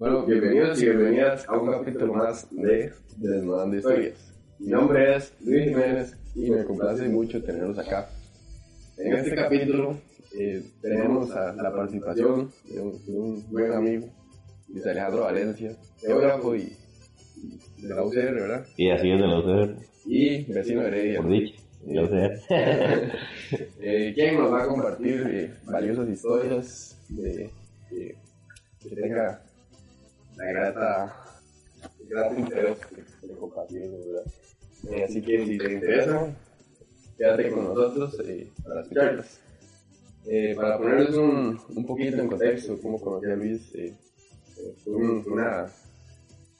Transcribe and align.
Bueno, 0.00 0.24
bienvenidos 0.24 0.80
y 0.82 0.86
bienvenidas 0.86 1.46
a 1.48 1.58
un 1.58 1.70
capítulo 1.70 2.14
más 2.14 2.48
de 2.50 2.90
Desnudando 3.18 3.76
Historias. 3.76 4.32
Mi 4.58 4.68
nombre 4.68 5.16
es 5.16 5.34
Luis 5.44 5.64
Jiménez 5.68 6.16
y 6.34 6.50
me 6.50 6.64
complace 6.64 7.06
mucho 7.08 7.42
tenerlos 7.42 7.78
acá. 7.78 8.08
En 8.96 9.12
este 9.14 9.34
capítulo 9.34 9.98
eh, 10.38 10.62
tenemos 10.80 11.30
a 11.32 11.52
la 11.54 11.70
participación 11.70 12.50
de 12.72 12.80
un, 12.80 13.06
de 13.06 13.12
un 13.12 13.50
buen 13.50 13.72
amigo, 13.72 14.08
Luis 14.70 14.86
Alejandro 14.86 15.22
Valencia, 15.24 15.76
geógrafo 16.00 16.56
y, 16.56 16.72
y 17.78 17.82
de 17.82 17.94
la 17.94 18.02
UCR, 18.02 18.34
¿verdad? 18.34 18.66
Y 18.78 18.90
así 18.90 19.10
es 19.12 19.20
de 19.20 19.26
la 19.26 19.38
UCR, 19.38 19.74
Y 20.06 20.44
vecino 20.52 20.80
de 20.80 20.88
Heredia. 20.88 21.20
por 21.20 21.30
dicho, 21.30 21.62
de 21.84 21.94
la 21.94 22.02
UCR. 22.04 22.40
eh, 23.82 24.12
quien 24.14 24.36
nos 24.38 24.50
va 24.50 24.64
a 24.64 24.66
compartir 24.66 25.26
eh, 25.30 25.50
valiosas 25.66 26.08
historias 26.08 26.98
de, 27.10 27.50
de- 27.90 28.16
que 28.80 28.96
tenga 28.96 29.42
grata, 30.46 31.16
el 32.00 32.08
grato 32.08 32.34
interés 32.38 32.76
de, 33.22 33.28
de 33.28 33.34
compartirlo, 33.34 33.98
¿verdad? 34.06 34.32
Eh, 34.90 35.04
así 35.04 35.22
que 35.22 35.44
si 35.46 35.58
te 35.58 35.72
interesa, 35.74 36.34
quédate 37.18 37.50
con 37.50 37.64
nosotros 37.64 38.16
eh, 38.26 38.50
para 38.64 38.80
escucharlas. 38.82 39.40
Eh, 40.26 40.54
para 40.54 40.78
ponerles 40.78 41.14
un, 41.16 41.58
un 41.74 41.86
poquito 41.86 42.16
en 42.20 42.28
contexto, 42.28 42.78
cómo 42.82 43.00
conocí 43.00 43.26
a 43.26 43.36
Luis, 43.36 43.74
eh, 43.74 43.94
eh, 44.58 44.74
fue 44.84 44.94
un- 44.94 45.24
una, 45.32 45.66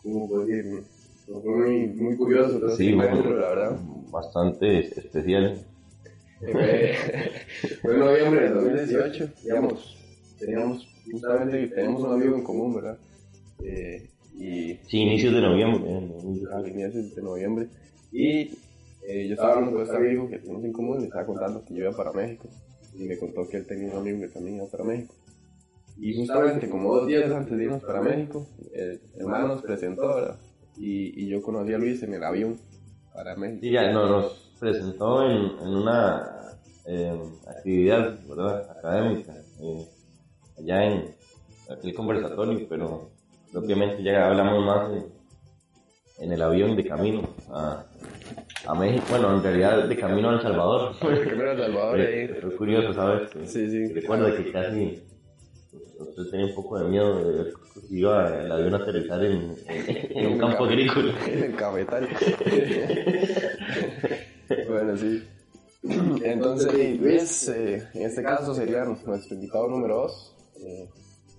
¿cómo 0.03 0.29
puedo 0.29 0.47
decir? 0.47 0.83
Fue 1.27 1.43
muy, 1.45 1.87
muy 1.89 2.17
curioso 2.17 2.59
todo 2.59 2.77
Sí, 2.77 2.85
este 2.89 2.97
bueno. 2.97 3.11
encuentro, 3.17 3.41
la 3.41 3.49
verdad. 3.51 3.79
Bastante 4.11 4.79
especial. 4.99 5.59
Fue, 6.41 6.51
fue 7.83 7.95
en 7.95 8.01
noviembre 8.01 8.41
del 8.45 8.55
2018, 8.55 9.31
digamos, 9.43 9.97
teníamos, 10.39 10.89
justamente 11.13 11.67
tenemos 11.69 12.03
un 12.03 12.13
amigo 12.15 12.35
en 12.37 12.43
común, 12.43 12.75
¿verdad? 12.75 12.97
Eh, 13.65 14.09
y 14.37 14.75
Sí, 14.89 14.99
inicios 14.99 15.35
de 15.35 15.41
noviembre. 15.41 15.83
eh, 15.87 16.45
a 16.55 16.69
inicios 16.69 17.15
de 17.15 17.23
noviembre, 17.23 17.69
y 18.13 18.51
eh, 19.07 19.27
yo 19.29 19.35
estaba 19.35 19.55
hablando 19.55 19.73
con 19.77 19.83
este 19.83 19.97
amigo 19.97 20.29
que 20.29 20.39
tenemos 20.39 20.65
en 20.65 20.73
común, 20.73 20.99
le 21.01 21.07
estaba 21.07 21.27
contando 21.27 21.65
que 21.65 21.75
yo 21.75 21.81
iba 21.85 21.93
para 21.97 22.13
México, 22.13 22.49
y 22.95 23.05
me 23.05 23.19
contó 23.19 23.47
que 23.49 23.59
él 23.59 23.67
tenía 23.67 23.93
un 23.93 23.99
amigo 23.99 24.21
que 24.21 24.29
también 24.29 24.57
iba 24.57 24.67
para 24.67 24.85
México. 24.85 25.15
Y 25.99 26.17
justamente 26.17 26.71
como 26.71 26.95
dos 26.95 27.07
días 27.07 27.31
antes 27.31 27.57
de 27.59 27.65
irnos 27.65 27.83
para 27.85 28.01
México, 28.01 28.47
el 28.73 29.01
hermano 29.19 29.49
nos 29.49 29.63
presentó. 29.63 30.37
Y, 30.79 31.25
y 31.25 31.29
yo 31.29 31.43
conocí 31.43 31.75
a 31.75 31.79
Luis 31.79 32.03
en 32.03 32.15
el 32.15 32.25
avión 32.25 32.57
para 33.13 33.37
México. 33.37 33.61
Sí, 33.61 33.71
ya 33.71 33.93
no, 33.93 34.09
nos 34.09 34.55
presentó 34.59 35.29
en, 35.29 35.59
en 35.61 35.69
una 35.69 36.57
eh, 36.87 37.21
actividad 37.47 38.19
¿verdad? 38.27 38.71
académica, 38.71 39.35
eh, 39.61 39.87
allá 40.59 40.85
en 40.85 41.05
aquel 41.69 41.95
conversatorio, 41.95 42.67
pero 42.67 43.11
propiamente 43.53 44.03
ya 44.03 44.29
hablamos 44.29 44.65
más 44.65 44.91
en, 44.93 45.05
en 46.25 46.33
el 46.33 46.43
avión 46.43 46.77
de 46.77 46.85
camino 46.85 47.29
a, 47.51 47.85
a 48.67 48.75
México, 48.75 49.05
bueno, 49.11 49.37
en 49.37 49.43
realidad 49.43 49.89
de 49.89 49.97
camino 49.97 50.31
a 50.31 50.35
El 50.35 50.43
Salvador. 50.43 50.95
Primero 51.01 51.53
El 51.53 51.59
Salvador, 51.59 52.01
ahí. 52.01 52.29
Fue 52.41 52.57
curioso, 52.57 52.95
¿sabes? 52.95 53.31
Sí, 53.47 53.71
sí. 53.71 53.93
Recuerda 53.93 54.37
que 54.37 54.53
casi 54.53 55.03
usted 55.99 56.31
tenía 56.31 56.47
un 56.47 56.55
poco 56.55 56.79
de 56.79 56.89
miedo 56.89 57.19
de 57.19 57.33
ver 57.45 57.53
que 57.89 57.97
iba 57.97 58.41
el 58.41 58.53
avión 58.53 58.75
a 58.75 58.79
aterrizar 58.79 59.25
en, 59.25 59.55
en 59.69 60.33
un 60.33 60.39
campo 60.39 60.65
agrícola. 60.65 61.15
El 61.27 61.55
cafetal. 61.57 62.09
bueno, 64.69 64.97
sí. 64.97 65.23
Entonces, 66.23 67.01
Luis, 67.01 67.49
eh, 67.49 67.89
en 67.95 68.03
este 68.03 68.23
caso 68.23 68.55
sería 68.55 68.85
nuestro 68.85 69.35
invitado 69.35 69.69
número 69.69 69.97
2. 70.03 70.37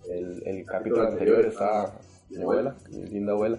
El, 0.10 0.42
el 0.46 0.66
capítulo 0.66 1.08
anterior 1.08 1.46
estaba 1.46 1.94
mi 2.30 2.42
abuela, 2.42 2.76
mi 2.90 3.06
linda 3.08 3.34
abuela. 3.34 3.58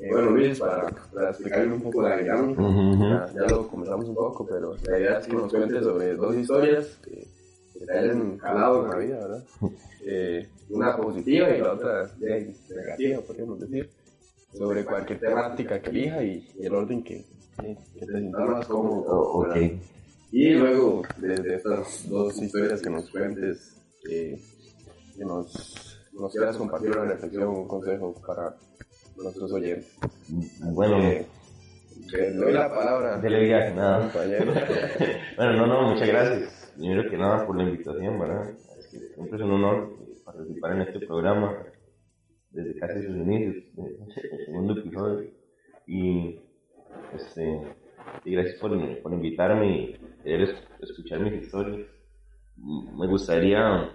Eh, 0.00 0.08
bueno, 0.12 0.30
Luis, 0.30 0.60
para, 0.60 0.86
para 1.12 1.30
explicarle 1.30 1.72
un 1.72 1.82
poco 1.82 2.02
la 2.02 2.16
dinámica, 2.18 2.62
Ujú. 2.62 3.02
ya, 3.08 3.26
ya 3.34 3.40
lo 3.50 3.66
comenzamos 3.68 4.06
un 4.08 4.14
poco, 4.14 4.46
pero 4.46 4.76
la 4.84 4.98
idea 4.98 5.18
es 5.18 5.26
que 5.26 5.32
nos 5.32 5.52
cuentes 5.52 5.82
sobre 5.82 6.14
dos 6.14 6.36
historias 6.36 6.86
que, 7.02 7.26
que 7.78 7.84
te 7.86 7.92
hayan 7.98 8.38
calado 8.38 8.84
en 8.84 8.90
la 8.90 8.96
vida, 8.98 9.18
¿verdad? 9.20 9.44
Eh, 10.10 10.48
una 10.70 10.96
positiva 10.96 11.50
y 11.50 11.60
la 11.60 11.72
otra 11.72 12.06
de- 12.18 12.54
negativa, 12.70 13.20
podríamos 13.20 13.60
decir, 13.60 13.90
sobre 14.56 14.84
cualquier 14.84 15.18
temática 15.20 15.82
que 15.82 15.90
elija 15.90 16.22
y, 16.22 16.48
y 16.58 16.64
el 16.64 16.74
orden 16.74 17.02
que, 17.02 17.24
que, 17.60 17.76
te 18.00 18.06
sientas 18.06 18.48
más 18.48 18.66
cómodo. 18.68 19.00
O- 19.02 19.40
ok. 19.40 19.48
¿verdad? 19.48 19.70
Y 20.30 20.50
luego, 20.54 21.02
desde 21.18 21.56
estas 21.56 22.08
dos 22.08 22.40
historias 22.40 22.80
que 22.80 22.88
nos 22.90 23.10
cuentes, 23.10 23.76
eh, 24.08 24.40
que 25.18 25.24
nos, 25.24 26.08
nos 26.12 26.32
quieras 26.32 26.56
compartir 26.56 26.90
una 26.90 27.04
reflexión, 27.04 27.48
un 27.48 27.68
consejo 27.68 28.14
para 28.26 28.54
nuestros 29.16 29.52
oyentes. 29.52 29.98
Bueno, 30.72 30.98
Eh, 31.02 31.26
le 32.12 32.32
doy 32.32 32.52
la 32.52 32.70
palabra. 32.72 33.18
Dele 33.18 33.44
viaje, 33.44 33.74
nada. 33.74 34.00
compañero. 34.02 34.52
bueno, 35.36 35.52
no, 35.54 35.66
no, 35.66 35.90
muchas 35.92 36.08
gracias. 36.08 36.72
Primero 36.76 37.10
que 37.10 37.18
nada 37.18 37.44
por 37.46 37.56
la 37.56 37.64
invitación, 37.64 38.18
¿verdad? 38.18 38.50
Es 38.78 38.86
que 38.86 38.98
siempre 39.14 39.36
es 39.36 39.42
un 39.44 39.50
honor 39.52 39.96
participar 40.24 40.72
en 40.72 40.80
este 40.82 41.00
programa 41.06 41.56
desde 42.50 42.78
casi 42.78 43.02
sus 43.02 43.16
inicios, 43.16 43.56
el 43.76 44.44
segundo 44.46 44.78
episodio. 44.78 45.28
Y, 45.86 46.40
este, 47.14 47.62
y 48.24 48.32
gracias 48.32 48.58
por, 48.60 48.70
por 49.02 49.12
invitarme 49.12 49.66
y 49.76 49.98
querer 50.22 50.42
es- 50.50 50.54
escuchar 50.80 51.20
mis 51.20 51.42
historias. 51.42 51.86
Mm, 52.56 53.00
Me 53.00 53.06
gustaría 53.08 53.90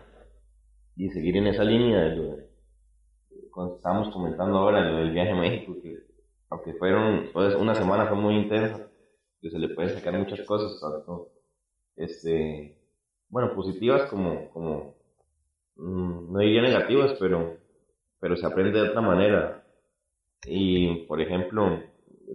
y 0.96 1.10
seguir 1.10 1.38
en 1.38 1.48
esa 1.48 1.64
línea 1.64 2.00
de 2.02 2.16
lo 2.16 2.54
cuando 3.52 3.76
estábamos 3.76 4.12
comentando 4.12 4.58
ahora 4.58 4.82
lo 4.82 4.98
del 4.98 5.12
viaje 5.12 5.32
a 5.32 5.36
México, 5.36 5.76
que 5.82 6.00
aunque 6.50 6.74
fueron, 6.74 7.30
pues, 7.34 7.56
una 7.56 7.76
semana 7.76 8.08
fue 8.08 8.18
muy 8.18 8.36
intensa, 8.36 8.88
que 9.42 9.50
se 9.50 9.60
le 9.60 9.70
pueden 9.70 9.92
sacar 9.92 10.18
muchas 10.18 10.42
cosas, 10.42 10.80
tanto, 10.80 11.30
este, 11.96 12.78
bueno, 13.30 13.54
positivas 13.54 14.10
como, 14.10 14.50
como, 14.52 14.96
mm, 15.76 16.32
no 16.32 16.40
diría 16.40 16.62
negativas, 16.62 17.16
pero, 17.20 17.58
pero 18.20 18.36
se 18.36 18.46
aprende 18.46 18.80
de 18.82 18.90
otra 18.90 19.02
manera. 19.02 19.64
Y, 20.46 21.06
por 21.06 21.22
ejemplo, 21.22 21.80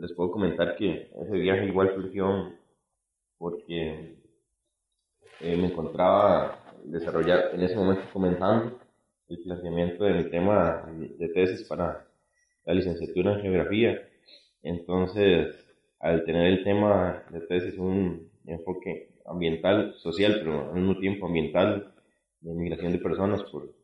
les 0.01 0.13
puedo 0.15 0.31
comentar 0.31 0.77
que 0.77 1.11
ese 1.21 1.37
viaje 1.39 1.67
igual 1.67 1.95
surgió 1.95 2.53
porque 3.39 4.19
eh, 5.41 5.57
me 5.57 5.67
encontraba 5.67 6.68
desarrollar 6.85 7.51
en 7.55 7.63
ese 7.63 7.77
momento 7.77 8.03
comenzando 8.13 8.79
el 9.29 9.39
planteamiento 9.41 10.05
de 10.05 10.15
mi 10.15 10.31
tema 10.31 10.89
de 10.93 11.29
tesis 11.29 11.67
para 11.69 12.07
la 12.65 12.75
licenciatura 12.75 13.35
en 13.35 13.43
geografía. 13.43 14.09
Entonces, 14.63 15.55
al 16.01 16.25
tener 16.25 16.47
el 16.47 16.65
tema 16.65 17.23
de 17.31 17.41
tesis 17.41 17.79
un 17.79 18.31
enfoque 18.47 19.11
ambiental, 19.27 19.95
social, 19.99 20.37
pero 20.39 20.71
al 20.71 20.75
mismo 20.75 20.99
tiempo 20.99 21.27
ambiental, 21.27 21.93
de 22.41 22.55
migración 22.55 22.93
de 22.93 22.99
personas 22.99 23.43
por, 23.45 23.75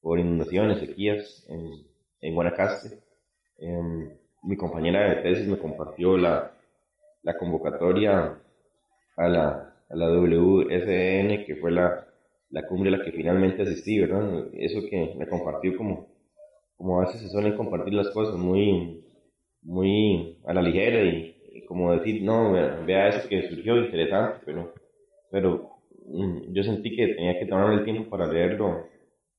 por 0.00 0.18
inundaciones, 0.18 0.80
sequías 0.80 1.46
en, 1.48 1.86
en 2.20 2.34
Guanacaste, 2.34 2.98
em, 3.58 4.10
mi 4.42 4.56
compañera 4.56 5.08
de 5.08 5.22
tesis 5.22 5.46
me 5.46 5.58
compartió 5.58 6.16
la, 6.16 6.52
la 7.22 7.36
convocatoria 7.36 8.38
a 9.16 9.28
la, 9.28 9.74
a 9.88 9.96
la 9.96 10.08
WSN, 10.08 11.44
que 11.44 11.56
fue 11.60 11.70
la, 11.70 12.11
la 12.52 12.66
cumbre 12.66 12.90
a 12.90 12.98
la 12.98 13.04
que 13.04 13.12
finalmente 13.12 13.62
asistí, 13.62 13.98
¿verdad? 13.98 14.46
Eso 14.52 14.86
que 14.88 15.14
me 15.18 15.26
compartió 15.26 15.76
como, 15.76 16.06
como 16.76 17.00
a 17.00 17.06
veces 17.06 17.22
se 17.22 17.30
suelen 17.30 17.56
compartir 17.56 17.94
las 17.94 18.10
cosas 18.10 18.36
muy, 18.36 19.02
muy 19.62 20.38
a 20.44 20.52
la 20.52 20.62
ligera 20.62 21.02
y, 21.02 21.64
como 21.66 21.92
decir, 21.92 22.22
no, 22.22 22.52
vea, 22.86 23.08
eso 23.08 23.26
que 23.28 23.48
surgió 23.48 23.78
interesante, 23.78 24.40
pero, 24.44 24.74
pero 25.30 25.70
mm, 26.06 26.52
yo 26.52 26.62
sentí 26.62 26.94
que 26.94 27.14
tenía 27.14 27.38
que 27.38 27.46
tomarme 27.46 27.76
el 27.76 27.84
tiempo 27.84 28.10
para 28.10 28.30
leerlo 28.30 28.86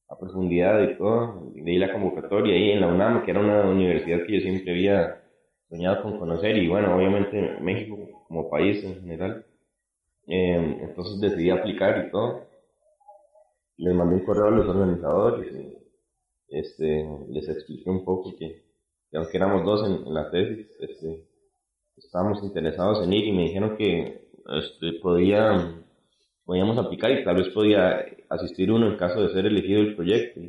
a 0.09 0.17
profundidad 0.17 0.81
y 0.81 0.97
todo. 0.97 1.51
Leí 1.55 1.77
la 1.77 1.93
convocatoria 1.93 2.55
ahí 2.55 2.71
en 2.71 2.81
la 2.81 2.87
UNAM, 2.87 3.25
que 3.25 3.31
era 3.31 3.41
una 3.41 3.69
universidad 3.69 4.25
que 4.25 4.33
yo 4.33 4.41
siempre 4.41 4.71
había 4.71 5.21
soñado 5.69 6.01
con 6.01 6.17
conocer 6.17 6.57
y 6.57 6.67
bueno, 6.67 6.95
obviamente 6.95 7.57
México 7.61 7.97
como 8.27 8.49
país 8.49 8.83
en 8.83 9.01
general. 9.01 9.45
Eh, 10.27 10.77
entonces 10.81 11.19
decidí 11.21 11.51
aplicar 11.51 12.07
y 12.07 12.11
todo. 12.11 12.52
Les 13.83 13.93
mandé 13.93 14.15
un 14.15 14.23
correo 14.23 14.47
a 14.47 14.51
los 14.51 14.65
organizadores 14.65 15.53
y 15.53 15.77
este, 16.47 17.05
les 17.27 17.49
expliqué 17.49 17.89
un 17.89 18.05
poco 18.05 18.33
que, 18.39 18.63
aunque 19.13 19.35
éramos 19.35 19.65
dos 19.65 19.85
en, 19.85 20.13
la 20.13 20.31
tesis, 20.31 20.71
este, 20.79 21.27
estábamos 21.97 22.41
interesados 22.43 23.05
en 23.05 23.11
ir 23.11 23.25
y 23.25 23.33
me 23.33 23.41
dijeron 23.41 23.75
que 23.75 24.29
este, 24.57 24.93
podía, 25.01 25.83
podíamos 26.45 26.77
aplicar 26.77 27.11
y 27.11 27.25
tal 27.25 27.35
vez 27.35 27.49
podía 27.49 28.05
asistir 28.29 28.71
uno 28.71 28.87
en 28.87 28.95
caso 28.95 29.21
de 29.21 29.33
ser 29.33 29.47
elegido 29.47 29.81
el 29.81 29.97
proyecto. 29.97 30.39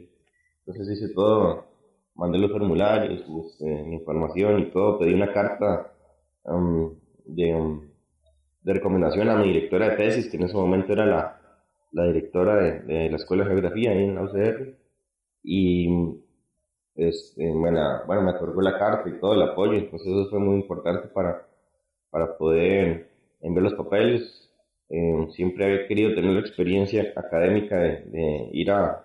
Entonces 0.64 0.96
hice 0.96 1.12
todo, 1.12 1.64
mandé 2.14 2.38
los 2.38 2.52
formularios, 2.52 3.24
este, 3.46 3.66
información 3.66 4.60
y 4.60 4.70
todo, 4.70 5.00
pedí 5.00 5.12
una 5.12 5.32
carta 5.32 5.92
um, 6.44 6.94
de, 7.24 7.52
um, 7.52 7.80
de 8.62 8.74
recomendación 8.74 9.28
a 9.28 9.38
mi 9.38 9.48
directora 9.48 9.88
de 9.88 9.96
tesis, 9.96 10.30
que 10.30 10.36
en 10.36 10.44
ese 10.44 10.54
momento 10.54 10.92
era 10.92 11.04
la, 11.04 11.40
la 11.94 12.06
directora 12.06 12.56
de, 12.56 12.80
de, 12.80 13.10
la 13.10 13.16
Escuela 13.16 13.44
de 13.44 13.50
Geografía 13.50 13.92
ahí 13.92 14.04
en 14.04 14.14
la 14.14 14.22
UCR, 14.24 14.76
y 15.42 15.88
este, 16.96 17.50
bueno, 17.50 18.02
bueno, 18.06 18.22
me 18.22 18.30
otorgó 18.32 18.62
la 18.62 18.78
carta 18.78 19.08
y 19.08 19.18
todo 19.18 19.34
el 19.34 19.42
apoyo, 19.42 19.74
entonces 19.74 20.08
eso 20.08 20.30
fue 20.30 20.38
muy 20.38 20.56
importante 20.56 21.08
para, 21.08 21.46
para 22.10 22.36
poder 22.36 23.10
enviar 23.40 23.64
los 23.64 23.74
papeles. 23.74 24.40
Eh, 24.88 25.26
siempre 25.30 25.64
había 25.64 25.88
querido 25.88 26.14
tener 26.14 26.30
la 26.32 26.40
experiencia 26.40 27.12
académica 27.16 27.76
de, 27.78 28.04
de 28.04 28.48
ir 28.52 28.70
a, 28.70 29.04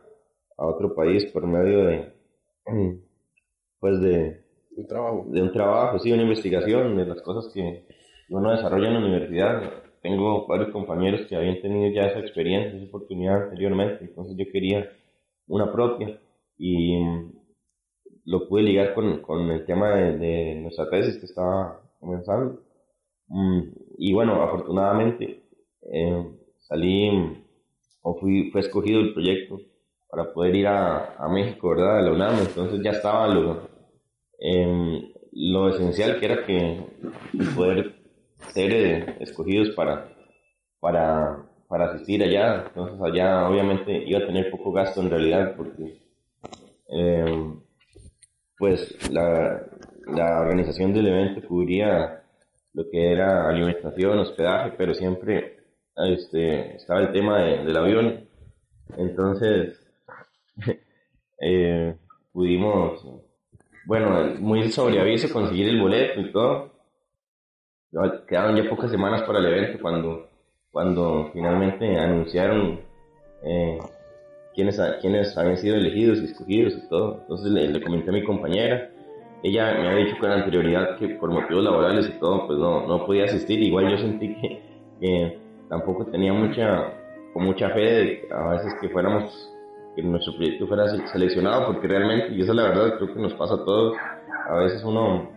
a, 0.58 0.66
otro 0.66 0.94
país 0.94 1.26
por 1.28 1.48
medio 1.48 1.86
de, 1.86 2.14
pues 3.80 4.00
de, 4.02 4.44
un 4.76 4.88
trabajo. 4.88 5.26
de 5.30 5.42
un 5.42 5.52
trabajo, 5.52 6.00
sí, 6.00 6.12
una 6.12 6.24
investigación 6.24 6.96
de 6.96 7.06
las 7.06 7.22
cosas 7.22 7.52
que 7.54 7.86
uno 8.30 8.52
desarrolla 8.52 8.88
en 8.88 8.94
la 8.94 9.00
universidad. 9.00 9.84
Tengo 10.02 10.48
varios 10.48 10.70
compañeros 10.70 11.28
que 11.28 11.36
habían 11.36 11.62
tenido 11.62 11.92
ya 11.92 12.08
esa 12.08 12.20
experiencia, 12.20 12.78
esa 12.78 12.88
oportunidad 12.88 13.44
anteriormente, 13.44 14.06
entonces 14.06 14.36
yo 14.38 14.46
quería 14.52 14.90
una 15.48 15.72
propia 15.72 16.20
y 16.58 17.00
lo 18.26 18.48
pude 18.48 18.64
ligar 18.64 18.94
con, 18.94 19.22
con 19.22 19.50
el 19.50 19.66
tema 19.66 19.90
de, 19.96 20.18
de, 20.18 20.56
nuestra 20.56 20.90
tesis 20.90 21.18
que 21.18 21.26
estaba 21.26 21.82
comenzando. 22.00 22.62
Mm, 23.28 23.62
y 23.98 24.14
bueno, 24.14 24.42
afortunadamente 24.44 25.44
eh, 25.92 26.26
salí 26.60 27.10
o 28.02 28.16
fui, 28.20 28.52
fue 28.52 28.62
escogido 28.62 29.00
el 29.00 29.14
proyecto 29.14 29.60
para 30.10 30.34
poder 30.34 30.56
ir 30.56 30.68
a, 30.68 31.16
a 31.16 31.30
México, 31.30 31.70
¿verdad? 31.70 32.00
A 32.00 32.02
la 32.02 32.12
UNAM, 32.12 32.40
entonces 32.40 32.82
ya 32.84 32.92
estaba 32.92 33.28
lo, 33.28 33.62
eh, 34.40 35.14
lo 35.32 35.70
esencial 35.70 36.20
que 36.20 36.26
era 36.26 36.46
que 36.46 36.82
poder 37.56 37.99
ser 38.54 39.18
escogidos 39.20 39.70
para, 39.76 40.10
para, 40.80 41.46
para 41.68 41.92
asistir 41.92 42.24
allá, 42.24 42.66
entonces 42.68 43.00
allá 43.02 43.48
obviamente 43.48 44.04
iba 44.06 44.20
a 44.20 44.26
tener 44.26 44.50
poco 44.52 44.72
gasto 44.72 45.02
en 45.02 45.10
realidad 45.10 45.56
porque 45.56 46.02
eh, 46.92 47.54
pues 48.58 49.12
la, 49.12 49.62
la 50.08 50.42
organización 50.42 50.94
del 50.94 51.08
evento 51.08 51.48
cubría 51.48 52.24
lo 52.74 52.90
que 52.90 53.12
era 53.12 53.50
alimentación, 53.50 54.20
hospedaje, 54.20 54.74
pero 54.78 54.94
siempre 54.94 55.60
este, 55.96 56.76
estaba 56.76 57.02
el 57.02 57.12
tema 57.12 57.40
del 57.40 57.76
avión. 57.76 58.28
Entonces, 58.98 59.80
eh, 61.42 61.96
pudimos, 62.32 63.06
bueno, 63.86 64.36
muy 64.40 64.72
sobre 64.72 65.00
aviso 65.00 65.32
conseguir 65.32 65.70
el 65.70 65.82
boleto 65.82 66.22
y 66.22 66.32
todo. 66.32 66.79
Quedaron 68.28 68.56
ya 68.56 68.70
pocas 68.70 68.92
semanas 68.92 69.24
para 69.24 69.40
el 69.40 69.48
evento 69.48 69.82
cuando, 69.82 70.30
cuando 70.72 71.32
finalmente 71.34 71.98
anunciaron 71.98 72.82
eh, 73.44 73.80
quiénes, 74.54 74.80
quiénes 75.02 75.36
habían 75.36 75.58
sido 75.58 75.76
elegidos 75.76 76.20
y 76.20 76.26
escogidos 76.26 76.74
y 76.74 76.88
todo. 76.88 77.22
Entonces 77.22 77.52
le, 77.52 77.82
comenté 77.82 78.12
a 78.12 78.14
mi 78.14 78.24
compañera. 78.24 78.92
Ella 79.42 79.74
me 79.74 79.90
había 79.90 80.06
dicho 80.06 80.20
con 80.20 80.30
anterioridad 80.30 80.98
que 80.98 81.10
por 81.16 81.32
motivos 81.32 81.64
laborales 81.64 82.08
y 82.08 82.20
todo, 82.20 82.46
pues 82.46 82.60
no, 82.60 82.86
no 82.86 83.06
podía 83.08 83.24
asistir. 83.24 83.60
Igual 83.60 83.90
yo 83.90 83.98
sentí 83.98 84.36
que, 85.00 85.40
tampoco 85.68 86.06
tenía 86.06 86.34
mucha, 86.34 86.94
mucha 87.34 87.70
fe 87.70 87.80
de 87.80 88.28
a 88.32 88.50
veces 88.50 88.76
que 88.82 88.90
fuéramos, 88.90 89.52
que 89.96 90.04
nuestro 90.04 90.36
proyecto 90.36 90.68
fuera 90.68 90.88
seleccionado, 91.08 91.68
porque 91.68 91.88
realmente, 91.88 92.36
y 92.36 92.42
eso 92.42 92.52
es 92.52 92.56
la 92.56 92.64
verdad, 92.64 92.98
creo 92.98 93.14
que 93.14 93.20
nos 93.20 93.34
pasa 93.34 93.56
a 93.56 93.66
todos, 93.66 93.96
a 94.48 94.56
veces 94.56 94.84
uno 94.84 95.30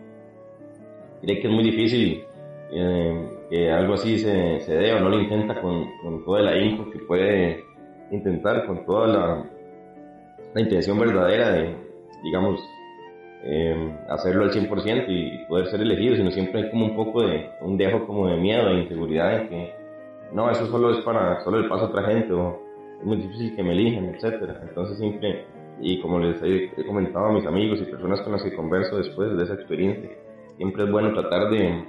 cree 1.21 1.39
que 1.39 1.47
es 1.47 1.53
muy 1.53 1.63
difícil 1.63 2.25
eh, 2.75 3.29
que 3.49 3.71
algo 3.71 3.93
así 3.93 4.17
se, 4.17 4.59
se 4.61 4.75
dé 4.75 4.93
o 4.93 4.99
no 4.99 5.09
lo 5.09 5.19
intenta 5.19 5.61
con, 5.61 5.85
con 6.01 6.25
toda 6.25 6.41
la 6.41 6.57
info 6.57 6.89
que 6.89 6.99
puede 6.99 7.63
intentar 8.11 8.65
con 8.65 8.85
toda 8.85 9.07
la, 9.07 9.45
la 10.53 10.61
intención 10.61 10.99
verdadera 10.99 11.51
de, 11.51 11.75
digamos, 12.23 12.59
eh, 13.43 13.97
hacerlo 14.09 14.45
al 14.45 14.51
100% 14.51 15.05
y 15.07 15.45
poder 15.47 15.67
ser 15.67 15.81
elegido, 15.81 16.15
sino 16.15 16.31
siempre 16.31 16.63
hay 16.63 16.71
como 16.71 16.85
un 16.85 16.95
poco 16.95 17.23
de, 17.23 17.49
un 17.61 17.77
dejo 17.77 18.07
como 18.07 18.27
de 18.27 18.37
miedo, 18.37 18.69
de 18.69 18.81
inseguridad 18.81 19.41
en 19.41 19.49
que, 19.49 19.73
no, 20.31 20.49
eso 20.49 20.65
solo 20.67 20.91
es 20.91 21.03
para, 21.03 21.43
solo 21.43 21.59
le 21.59 21.69
pasa 21.69 21.85
a 21.85 21.87
otra 21.89 22.03
gente, 22.03 22.31
o 22.33 22.59
es 22.99 23.05
muy 23.05 23.17
difícil 23.17 23.55
que 23.55 23.63
me 23.63 23.73
elijan, 23.73 24.05
etcétera. 24.15 24.61
Entonces 24.63 24.97
siempre, 24.97 25.45
y 25.79 25.99
como 26.01 26.19
les 26.19 26.41
he, 26.41 26.71
comentado 26.85 27.25
a 27.27 27.33
mis 27.33 27.45
amigos 27.45 27.79
y 27.81 27.91
personas 27.91 28.21
con 28.21 28.31
las 28.31 28.43
que 28.43 28.55
converso 28.55 28.97
después 28.97 29.35
de 29.35 29.43
esa 29.43 29.53
experiencia, 29.55 30.09
siempre 30.55 30.85
es 30.85 30.91
bueno 30.91 31.13
tratar 31.13 31.49
de 31.51 31.83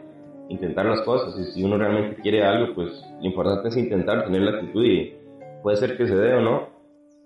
intentar 0.48 0.86
las 0.86 1.02
cosas, 1.02 1.38
y 1.38 1.52
si 1.52 1.64
uno 1.64 1.78
realmente 1.78 2.20
quiere 2.22 2.44
algo, 2.44 2.74
pues 2.74 2.90
lo 3.20 3.26
importante 3.26 3.68
es 3.68 3.76
intentar, 3.76 4.24
tener 4.24 4.42
la 4.42 4.58
actitud 4.58 4.84
y 4.84 5.16
puede 5.62 5.76
ser 5.76 5.96
que 5.96 6.06
se 6.06 6.14
dé 6.14 6.34
o 6.34 6.40
no, 6.40 6.68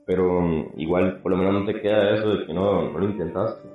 pero 0.06 0.40
mm, 0.40 0.72
igual 0.76 1.20
por 1.22 1.32
lo 1.32 1.38
menos 1.38 1.54
no 1.54 1.64
te 1.64 1.80
queda 1.80 2.14
eso 2.14 2.28
de 2.34 2.46
que 2.46 2.54
no, 2.54 2.90
no 2.90 2.98
lo 2.98 3.04
intentaste. 3.04 3.68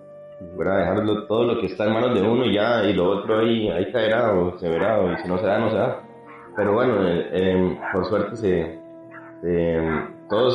¿verdad? 0.58 0.80
Dejarlo 0.80 1.26
todo 1.26 1.44
lo 1.46 1.60
que 1.60 1.68
está 1.68 1.86
en 1.86 1.94
manos 1.94 2.14
de 2.14 2.22
uno 2.22 2.46
y 2.46 2.54
ya, 2.54 2.84
y 2.84 2.94
lo 2.94 3.10
otro 3.10 3.40
ahí, 3.40 3.70
ahí 3.70 3.92
caerá 3.92 4.34
o 4.34 4.58
se 4.60 4.70
verá, 4.70 5.00
o 5.00 5.16
si 5.18 5.28
no 5.28 5.38
se 5.38 5.46
da, 5.46 5.60
no 5.60 5.70
se 5.70 5.78
da. 5.78 6.04
Pero 6.56 6.74
bueno, 6.74 7.08
eh, 7.08 7.30
em, 7.32 7.78
por 7.92 8.06
suerte 8.06 8.36
se, 8.36 8.80
se 9.42 9.82
todo 10.30 10.52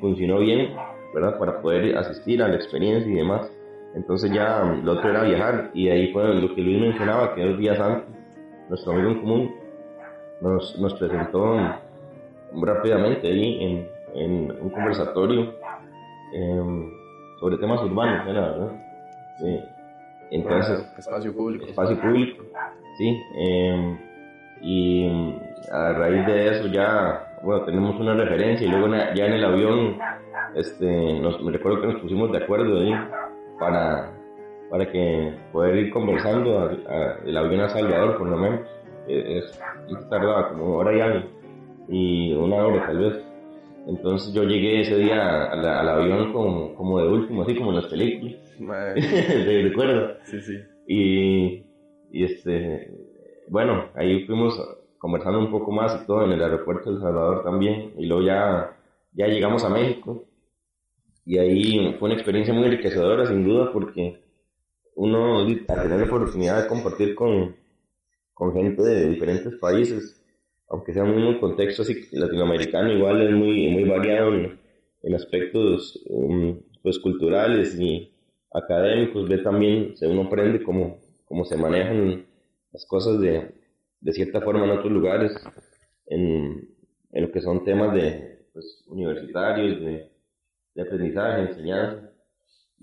funcionó 0.00 0.38
bien, 0.38 0.74
¿verdad? 1.14 1.38
Para 1.38 1.60
poder 1.60 1.96
asistir 1.96 2.42
a 2.42 2.48
la 2.48 2.56
experiencia 2.56 3.10
y 3.10 3.16
demás. 3.16 3.50
Entonces 3.94 4.30
ya 4.32 4.62
mm, 4.64 4.84
lo 4.84 4.92
otro 4.92 5.10
era 5.10 5.22
viajar 5.22 5.70
y 5.74 5.88
ahí 5.88 6.12
fue 6.12 6.34
lo 6.34 6.54
que 6.54 6.62
Luis 6.62 6.80
mencionaba, 6.80 7.34
que 7.34 7.44
dos 7.44 7.58
días 7.58 7.78
antes, 7.78 8.15
nuestro 8.68 8.92
amigo 8.92 9.10
en 9.10 9.20
común 9.20 9.54
nos, 10.40 10.78
nos 10.78 10.94
presentó 10.94 11.56
rápidamente 12.52 13.28
ahí 13.28 13.62
en, 13.62 13.88
en 14.14 14.50
un 14.60 14.70
conversatorio 14.70 15.54
em, 16.32 16.90
sobre 17.40 17.58
temas 17.58 17.82
urbanos, 17.82 18.26
era, 18.26 18.40
¿verdad? 18.40 18.72
Sí. 19.38 19.60
Entonces, 20.30 20.92
espacio 20.98 21.34
público. 21.34 21.66
Espacio 21.66 22.00
público, 22.00 22.44
sí. 22.98 23.22
Em, 23.36 23.98
y 24.62 25.34
a 25.70 25.92
raíz 25.92 26.26
de 26.26 26.48
eso 26.48 26.66
ya, 26.68 27.38
bueno, 27.42 27.64
tenemos 27.64 28.00
una 28.00 28.14
referencia 28.14 28.66
y 28.66 28.70
luego 28.70 28.88
ya 28.88 29.26
en 29.26 29.32
el 29.32 29.44
avión, 29.44 29.98
este, 30.54 31.20
nos, 31.20 31.40
me 31.42 31.52
recuerdo 31.52 31.80
que 31.80 31.86
nos 31.88 32.00
pusimos 32.00 32.32
de 32.32 32.38
acuerdo 32.38 32.80
ahí 32.80 32.94
para, 33.58 34.15
para 34.70 34.90
que 34.90 35.34
poder 35.52 35.76
ir 35.76 35.92
conversando 35.92 36.70
el 37.24 37.36
avión 37.36 37.60
a 37.60 37.68
Salvador, 37.68 38.18
por 38.18 38.28
lo 38.28 38.36
menos. 38.36 38.60
Es, 39.08 39.44
es 39.88 40.08
tardaba 40.10 40.48
como 40.48 40.76
hora 40.76 40.96
y 40.96 41.00
algo 41.00 41.36
y 41.88 42.32
una 42.32 42.66
hora 42.66 42.86
tal 42.86 42.98
vez. 42.98 43.24
Entonces 43.86 44.34
yo 44.34 44.42
llegué 44.42 44.80
ese 44.80 44.96
día 44.96 45.44
al, 45.44 45.88
avión 45.88 46.32
como, 46.32 46.74
como, 46.74 47.00
de 47.00 47.08
último, 47.08 47.42
así 47.42 47.54
como 47.54 47.70
en 47.70 47.76
las 47.76 47.86
películas. 47.86 48.36
de 48.58 49.62
recuerdo. 49.62 50.16
Sí, 50.24 50.40
sí. 50.40 50.58
Y, 50.88 51.64
y 52.10 52.24
este, 52.24 52.90
bueno, 53.48 53.86
ahí 53.94 54.24
fuimos 54.24 54.60
conversando 54.98 55.38
un 55.38 55.52
poco 55.52 55.70
más 55.70 56.02
y 56.02 56.06
todo 56.06 56.24
en 56.24 56.32
el 56.32 56.42
aeropuerto 56.42 56.90
de 56.90 56.96
El 56.96 57.02
Salvador 57.02 57.44
también. 57.44 57.92
Y 57.96 58.06
luego 58.06 58.24
ya, 58.24 58.76
ya 59.12 59.28
llegamos 59.28 59.64
a 59.64 59.68
México. 59.68 60.24
Y 61.24 61.38
ahí 61.38 61.94
fue 61.98 62.06
una 62.08 62.14
experiencia 62.14 62.54
muy 62.54 62.64
enriquecedora, 62.64 63.26
sin 63.26 63.44
duda, 63.44 63.72
porque 63.72 64.20
uno, 64.96 65.40
al 65.40 65.66
tener 65.66 65.98
la 65.98 66.04
oportunidad 66.04 66.62
de 66.62 66.68
compartir 66.68 67.14
con, 67.14 67.54
con 68.32 68.52
gente 68.54 68.82
de 68.82 69.10
diferentes 69.10 69.54
países, 69.56 70.22
aunque 70.68 70.92
sea 70.92 71.04
un 71.04 71.14
mismo 71.14 71.38
contexto 71.38 71.82
así, 71.82 72.08
latinoamericano, 72.12 72.92
igual 72.92 73.22
es 73.22 73.30
muy, 73.30 73.68
muy 73.68 73.84
variado 73.84 74.34
en, 74.34 74.58
aspectos 75.14 76.02
um, 76.08 76.58
pues, 76.82 76.98
culturales 76.98 77.78
y 77.78 78.12
académicos, 78.52 79.28
ve 79.28 79.38
también, 79.38 79.96
se 79.96 80.08
uno 80.08 80.22
aprende 80.22 80.62
cómo, 80.64 80.98
cómo 81.24 81.44
se 81.44 81.56
manejan 81.56 82.26
las 82.72 82.84
cosas 82.86 83.20
de, 83.20 83.54
de 84.00 84.12
cierta 84.12 84.40
forma 84.40 84.64
en 84.64 84.70
otros 84.70 84.90
lugares, 84.90 85.32
en, 86.06 86.68
en 87.12 87.22
lo 87.22 87.30
que 87.30 87.40
son 87.40 87.64
temas 87.64 87.94
de 87.94 88.46
pues, 88.52 88.82
universitarios, 88.88 89.78
de, 89.80 90.10
de 90.74 90.82
aprendizaje, 90.82 91.42
enseñanza. 91.42 92.05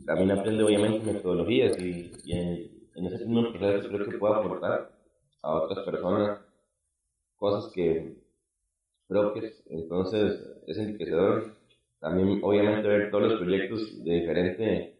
También 0.06 0.32
aprende 0.32 0.64
obviamente 0.64 1.12
metodologías 1.12 1.80
y, 1.80 2.12
en, 2.28 2.72
en 2.96 3.06
ese 3.06 3.26
mismo 3.26 3.52
proceso 3.54 3.90
creo 3.90 4.06
que 4.06 4.18
puede 4.18 4.36
aportar 4.36 4.92
a 5.42 5.52
otras 5.52 5.86
personas 5.86 6.40
cosas 7.38 7.72
que 7.74 8.16
propias, 9.08 9.64
entonces 9.70 10.42
es 10.68 10.78
enriquecedor. 10.78 11.56
También 12.00 12.40
obviamente 12.44 12.88
ver 12.88 13.12
todos 13.12 13.32
los 13.32 13.42
proyectos 13.42 14.04
de 14.04 14.14
diferente 14.14 14.94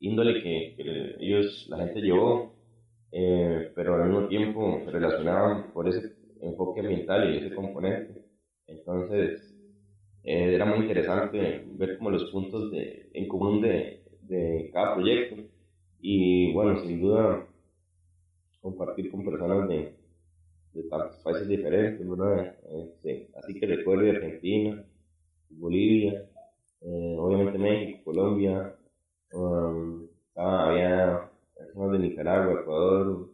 índole 0.00 0.42
que, 0.42 1.16
ellos, 1.20 1.66
la 1.68 1.78
gente 1.78 2.00
llevó, 2.00 2.54
eh, 3.12 3.72
pero 3.74 3.94
al 3.96 4.08
mismo 4.08 4.28
tiempo 4.28 4.80
se 4.84 4.90
relacionaban 4.90 5.72
por 5.72 5.88
ese 5.88 6.14
enfoque 6.40 6.80
ambiental 6.80 7.32
y 7.32 7.38
ese 7.38 7.54
componente. 7.54 8.24
Entonces, 8.66 9.54
eh, 10.24 10.54
era 10.54 10.64
muy 10.64 10.78
interesante 10.80 11.64
ver 11.72 11.98
como 11.98 12.10
los 12.10 12.30
puntos 12.30 12.70
de, 12.70 13.10
en 13.14 13.28
común 13.28 13.60
de, 13.60 14.04
de 14.28 14.70
cada 14.72 14.94
proyecto 14.94 15.42
y 16.00 16.52
bueno, 16.52 16.80
sin 16.80 17.00
duda 17.00 17.46
compartir 18.60 19.10
con 19.10 19.24
personas 19.24 19.68
de, 19.68 19.94
de 20.74 20.82
tantos 20.84 21.16
países 21.18 21.48
diferentes, 21.48 22.08
¿verdad? 22.08 22.54
Este, 22.84 23.28
así 23.36 23.58
que 23.58 23.66
recuerdo 23.66 24.10
Argentina, 24.10 24.84
Bolivia, 25.50 26.26
eh, 26.82 27.16
obviamente 27.18 27.58
México, 27.58 28.00
Colombia, 28.04 28.74
um, 29.32 30.06
había 30.34 31.30
personas 31.56 31.92
de 31.92 31.98
Nicaragua, 31.98 32.60
Ecuador, 32.60 33.28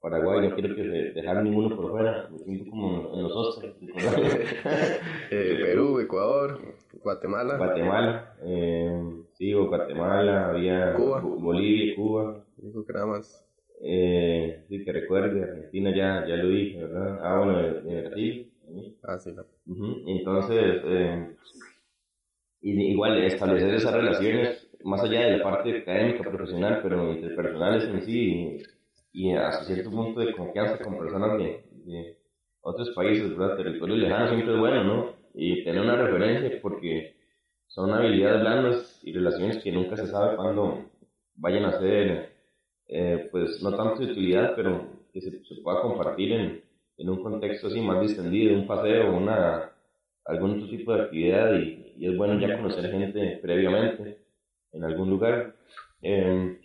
Paraguay, 0.00 0.48
no 0.48 0.54
quiero 0.54 0.74
que 0.76 0.82
dejar 0.82 1.42
ninguno 1.42 1.74
por 1.74 1.90
fuera, 1.90 2.28
me 2.30 2.38
siento 2.38 2.70
como 2.70 3.14
en 3.14 3.22
los 3.22 3.60
eh, 5.30 5.58
Perú, 5.60 5.98
Ecuador, 5.98 6.60
Guatemala. 7.02 7.56
Guatemala, 7.56 8.34
eh, 8.42 9.22
sí, 9.38 9.52
Guatemala, 9.52 10.50
había 10.50 10.94
Cuba. 10.94 11.20
Bolivia, 11.20 11.94
Cuba. 11.94 12.44
Dijo 12.56 12.84
que 12.84 12.92
nada 12.92 13.06
más. 13.06 13.44
Eh, 13.80 14.64
sí, 14.68 14.84
que 14.84 14.92
recuerde, 14.92 15.42
Argentina 15.44 15.94
ya, 15.94 16.26
ya 16.26 16.36
lo 16.36 16.48
dije, 16.48 16.84
¿verdad? 16.84 17.20
Ah, 17.22 17.38
bueno, 17.38 17.62
de, 17.62 18.02
Brasil. 18.02 18.52
Ah, 19.04 19.18
sí. 19.18 19.30
Entonces, 20.06 20.82
eh, 20.84 21.36
igual 22.60 23.22
establecer 23.22 23.72
esas 23.74 23.94
relaciones, 23.94 24.68
más 24.82 25.02
allá 25.02 25.26
de 25.26 25.38
la 25.38 25.44
parte 25.44 25.78
académica, 25.78 26.28
profesional, 26.28 26.80
pero 26.82 27.12
interpersonales 27.12 27.84
en 27.84 28.02
sí, 28.02 28.62
y, 29.12 29.32
hasta 29.32 29.64
cierto 29.64 29.90
punto 29.90 30.20
de 30.20 30.32
confianza 30.32 30.78
con 30.82 30.98
personas 30.98 31.38
de, 31.38 31.64
de 31.84 32.18
otros 32.60 32.90
países, 32.90 33.36
¿verdad? 33.36 33.56
Territorios 33.56 33.98
lejanos 33.98 34.30
siempre 34.30 34.54
es 34.54 34.60
bueno, 34.60 34.84
¿no? 34.84 35.12
Y 35.34 35.62
tener 35.64 35.80
una 35.80 35.96
referencia 35.96 36.60
porque 36.60 37.17
son 37.68 37.92
habilidades 37.92 38.40
blandas 38.40 39.00
y 39.04 39.12
relaciones 39.12 39.62
que 39.62 39.70
nunca 39.70 39.96
se 39.96 40.06
sabe 40.06 40.36
cuándo 40.36 40.84
vayan 41.36 41.64
a 41.66 41.78
ser 41.78 42.32
eh, 42.88 43.28
pues 43.30 43.62
no 43.62 43.76
tanto 43.76 44.00
de 44.00 44.12
utilidad, 44.12 44.54
pero 44.56 44.86
que 45.12 45.20
se, 45.20 45.30
pueda 45.62 45.82
compartir 45.82 46.32
en, 46.32 46.64
en, 46.96 47.10
un 47.10 47.22
contexto 47.22 47.68
así 47.68 47.80
más 47.80 48.00
distendido, 48.00 48.58
un 48.58 48.66
paseo, 48.66 49.14
una, 49.14 49.70
algún 50.24 50.52
otro 50.52 50.68
tipo 50.68 50.94
de 50.94 51.02
actividad 51.02 51.52
y, 51.54 51.84
es 52.00 52.16
bueno 52.16 52.38
ya 52.40 52.56
conocer 52.56 52.90
gente 52.90 53.38
previamente 53.42 54.18
en 54.72 54.84
algún 54.84 55.10
lugar. 55.10 55.56
Em, 56.00 56.58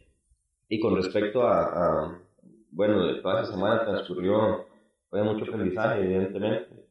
y 0.69 0.79
con 0.79 0.95
respecto 0.95 1.43
a, 1.47 2.19
bueno, 2.71 3.05
de 3.07 3.21
toda 3.21 3.41
esa 3.41 3.53
semana 3.53 3.83
transcurrió, 3.83 4.65
fue 5.09 5.23
mucho 5.23 5.43
aprendizaje, 5.43 6.03
evidentemente, 6.03 6.87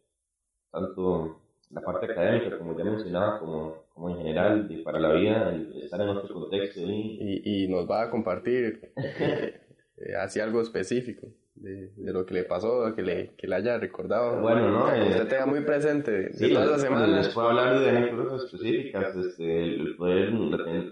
tanto 0.70 1.41
la 1.72 1.80
parte 1.80 2.06
académica, 2.06 2.58
como 2.58 2.76
ya 2.76 2.84
mencionaba, 2.84 3.38
como, 3.38 3.84
como 3.94 4.10
en 4.10 4.18
general, 4.18 4.68
para 4.84 5.00
la 5.00 5.12
vida, 5.14 5.54
estar 5.82 6.00
en 6.00 6.08
otro 6.08 6.34
contexto. 6.34 6.80
Y, 6.80 7.42
y 7.44 7.68
nos 7.68 7.90
va 7.90 8.02
a 8.02 8.10
compartir 8.10 8.92
eh, 8.96 10.12
hacia 10.20 10.44
algo 10.44 10.60
específico. 10.60 11.26
De, 11.54 11.92
de, 11.94 12.12
lo 12.12 12.26
que 12.26 12.34
le 12.34 12.44
pasó, 12.44 12.92
que 12.96 13.02
le, 13.02 13.34
que 13.36 13.46
le 13.46 13.54
haya 13.54 13.78
recordado. 13.78 14.40
Bueno, 14.40 14.68
¿no? 14.70 14.92
Que 14.92 15.10
usted 15.10 15.28
tenga 15.28 15.46
muy 15.46 15.60
presente 15.60 16.32
sí, 16.32 16.52
toda 16.52 16.64
esa 16.64 16.78
semana. 16.78 17.06
Les 17.06 17.28
puedo 17.28 17.50
hablar 17.50 17.78
de 17.78 17.90
anécdotas 17.90 18.44
específicas, 18.44 19.14
este, 19.14 19.74
el 19.74 19.94
poder 19.96 20.30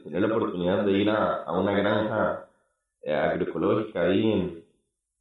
tener 0.04 0.20
la 0.20 0.37
oportunidad 0.37 0.84
de 0.84 0.92
ir 0.92 1.10
a, 1.10 1.42
a 1.42 1.58
una 1.58 1.72
granja 1.72 2.46
eh, 3.02 3.12
agroecológica 3.12 4.02
ahí 4.02 4.30
en, 4.30 4.64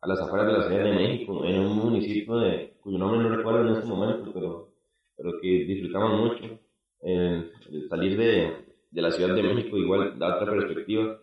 a 0.02 0.08
las 0.08 0.22
afueras 0.22 0.48
de 0.48 0.54
la 0.54 0.68
Ciudad 0.68 0.84
de 0.84 0.92
México, 0.92 1.44
en 1.46 1.60
un 1.60 1.78
municipio 1.78 2.38
de, 2.38 2.74
cuyo 2.82 2.98
nombre 2.98 3.22
no 3.22 3.36
recuerdo 3.36 3.68
en 3.68 3.76
este 3.76 3.88
momento, 3.88 4.32
pero 4.34 4.69
pero 5.20 5.40
que 5.42 5.48
disfrutamos 5.48 6.20
mucho. 6.20 6.60
Eh, 7.02 7.52
salir 7.90 8.18
de, 8.18 8.54
de, 8.90 9.02
la 9.02 9.12
Ciudad 9.12 9.36
de 9.36 9.44
México 9.44 9.78
igual 9.78 10.18
da 10.18 10.36
otra 10.36 10.52
perspectiva, 10.52 11.20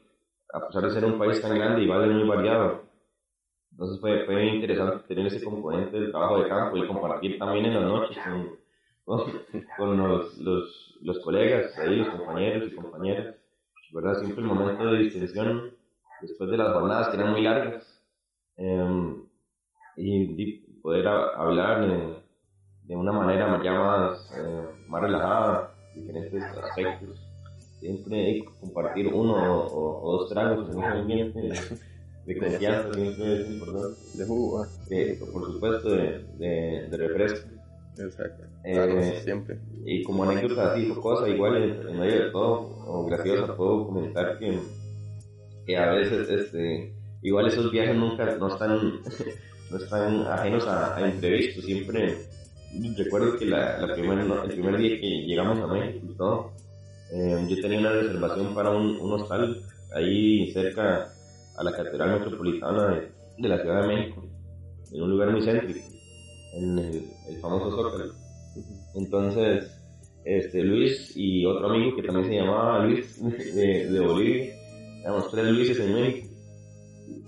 a 0.52 0.66
pesar 0.66 0.84
de 0.84 0.90
ser 0.90 1.04
un 1.04 1.18
país 1.18 1.40
tan 1.40 1.54
grande, 1.54 1.82
igual 1.82 2.04
es 2.04 2.16
muy 2.16 2.28
variado. 2.28 2.82
Entonces 3.72 4.00
fue, 4.00 4.24
fue 4.24 4.46
interesante 4.46 5.06
tener 5.08 5.26
ese 5.26 5.44
componente 5.44 5.98
del 5.98 6.10
trabajo 6.10 6.42
de 6.42 6.48
campo 6.48 6.76
y 6.76 6.86
compartir 6.86 7.38
también 7.38 7.66
en 7.66 7.74
las 7.74 7.82
noches 7.82 8.16
con, 9.04 9.26
con, 9.76 9.96
los, 9.96 10.38
los, 10.38 10.98
los, 11.02 11.18
colegas, 11.20 11.76
ahí, 11.78 11.96
los 11.96 12.08
compañeros 12.08 12.68
y 12.68 12.74
compañeras. 12.74 13.34
¿verdad? 13.92 14.14
Siempre 14.18 14.42
el 14.42 14.48
momento 14.48 14.86
de 14.86 14.98
distensión 14.98 15.72
después 16.22 16.50
de 16.50 16.56
las 16.56 16.72
jornadas 16.72 17.08
que 17.08 17.16
eran 17.16 17.32
muy 17.32 17.42
largas 17.42 18.02
eh, 18.56 19.14
y, 19.96 20.42
y, 20.42 20.80
poder 20.80 21.06
hablar. 21.06 21.84
Eh, 21.84 22.25
de 22.88 22.96
una 22.96 23.12
manera 23.12 23.60
ya 23.62 23.72
más, 23.72 24.30
eh, 24.36 24.64
más 24.88 25.02
relajada, 25.02 25.74
diferentes 25.94 26.42
aspectos. 26.42 27.20
Siempre 27.80 28.26
hay 28.26 28.40
que 28.40 28.48
compartir 28.60 29.08
uno 29.08 29.34
o, 29.66 30.18
dos 30.18 30.30
tragos 30.30 30.70
en 30.70 30.76
un 30.76 30.84
ambiente 30.84 31.40
de 32.26 32.38
confianza, 32.38 32.92
siempre 32.94 33.40
es 33.40 33.50
importante. 33.50 34.00
De 34.14 34.24
jugo, 34.24 34.62
ah. 34.62 34.68
por 35.32 35.52
supuesto, 35.52 35.90
de, 35.90 36.24
de, 36.38 36.88
de 36.88 36.96
refresco. 36.96 37.48
Exacto. 37.98 38.44
Eh, 38.64 39.20
siempre. 39.22 39.58
Y 39.84 40.02
como 40.02 40.24
anécdota 40.24 40.72
así, 40.72 40.88
cosa 40.88 41.28
igual 41.28 41.56
en, 41.56 41.98
medio 41.98 42.24
de 42.24 42.30
todo, 42.30 42.84
o 42.86 43.06
graciosa, 43.06 43.56
puedo 43.56 43.86
comentar 43.86 44.38
que, 44.38 44.58
que 45.66 45.76
a 45.76 45.92
veces 45.92 46.28
este, 46.28 46.92
igual 47.22 47.46
esos 47.46 47.70
viajes 47.70 47.96
nunca 47.96 48.36
no 48.36 48.48
están, 48.48 49.00
no 49.70 49.76
están 49.76 50.26
ajenos 50.26 50.66
a, 50.66 50.96
a 50.96 51.08
imprevistos, 51.08 51.64
siempre 51.64 52.16
recuerdo 52.96 53.38
que 53.38 53.46
la, 53.46 53.78
la 53.78 53.94
primer, 53.94 54.18
el 54.18 54.50
primer 54.50 54.76
día 54.78 55.00
que 55.00 55.08
llegamos 55.26 55.58
a 55.58 55.66
México 55.66 56.52
eh, 57.12 57.46
yo 57.48 57.60
tenía 57.60 57.78
una 57.78 57.92
reservación 57.92 58.54
para 58.54 58.70
un, 58.70 58.98
hostal 59.12 59.62
ahí 59.94 60.50
cerca 60.52 61.08
a 61.56 61.64
la 61.64 61.72
Catedral 61.72 62.18
Metropolitana 62.18 63.00
de, 63.38 63.48
la 63.48 63.60
Ciudad 63.60 63.82
de 63.82 63.88
México, 63.88 64.24
en 64.92 65.02
un 65.02 65.10
lugar 65.10 65.30
muy 65.30 65.42
céntrico, 65.42 65.86
en 66.54 66.78
el, 66.78 67.10
el 67.28 67.40
famoso 67.40 67.70
Zócalo. 67.70 68.14
Entonces, 68.94 69.70
este, 70.24 70.62
Luis 70.62 71.12
y 71.16 71.46
otro 71.46 71.70
amigo 71.70 71.94
que 71.94 72.02
también 72.02 72.26
se 72.26 72.34
llamaba 72.34 72.84
Luis 72.84 73.22
de, 73.54 73.90
de 73.90 74.00
Bolivia, 74.00 74.54
éramos 75.02 75.30
tres 75.30 75.46
Luises 75.46 75.78
en 75.78 75.94
México 75.94 76.35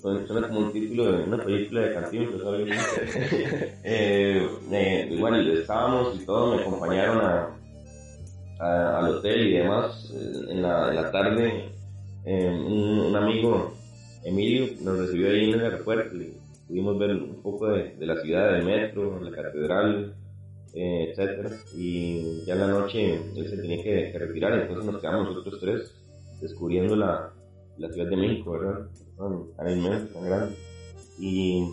suena 0.00 0.48
como 0.48 0.60
un 0.60 0.72
título 0.72 1.12
de 1.12 1.24
una 1.24 1.38
película 1.38 1.82
de 1.82 1.94
canción, 1.94 2.24
eh, 3.84 4.48
eh, 4.72 5.08
igual 5.10 5.50
estábamos 5.50 6.20
y 6.20 6.24
todo, 6.24 6.54
me 6.54 6.62
acompañaron 6.62 7.20
a, 7.20 7.58
al 8.58 9.16
hotel 9.16 9.48
y 9.48 9.52
demás. 9.58 10.12
Eh, 10.14 10.52
en, 10.52 10.62
la, 10.62 10.88
en 10.88 10.96
la 10.96 11.10
tarde, 11.10 11.64
eh, 12.24 12.48
un, 12.48 13.14
amigo, 13.14 13.72
Emilio, 14.24 14.66
nos 14.82 14.98
recibió 14.98 15.30
ahí 15.30 15.50
en 15.50 15.60
el 15.60 15.64
aeropuerto 15.64 16.16
y 16.16 16.34
pudimos 16.66 16.98
ver 16.98 17.10
un 17.12 17.42
poco 17.42 17.68
de, 17.68 17.94
de 17.96 18.06
la 18.06 18.20
ciudad, 18.20 18.52
del 18.52 18.64
metro, 18.64 19.20
la 19.20 19.30
catedral, 19.30 20.14
eh, 20.74 21.08
etcétera 21.10 21.50
Y 21.74 22.44
ya 22.44 22.54
en 22.54 22.60
la 22.60 22.66
noche 22.66 23.14
él 23.14 23.48
se 23.48 23.56
tenía 23.56 23.82
que, 23.82 24.12
que 24.12 24.18
retirar, 24.18 24.52
entonces 24.52 24.84
nos 24.84 25.00
quedamos 25.00 25.28
nosotros 25.28 25.58
tres 25.60 25.94
descubriendo 26.40 26.94
la, 26.94 27.32
la 27.78 27.88
Ciudad 27.90 28.08
de 28.08 28.16
México, 28.16 28.52
¿verdad? 28.52 28.86
Tan 29.18 29.70
inmenso, 29.70 30.14
tan 30.14 30.24
grande. 30.24 30.56
Y 31.18 31.68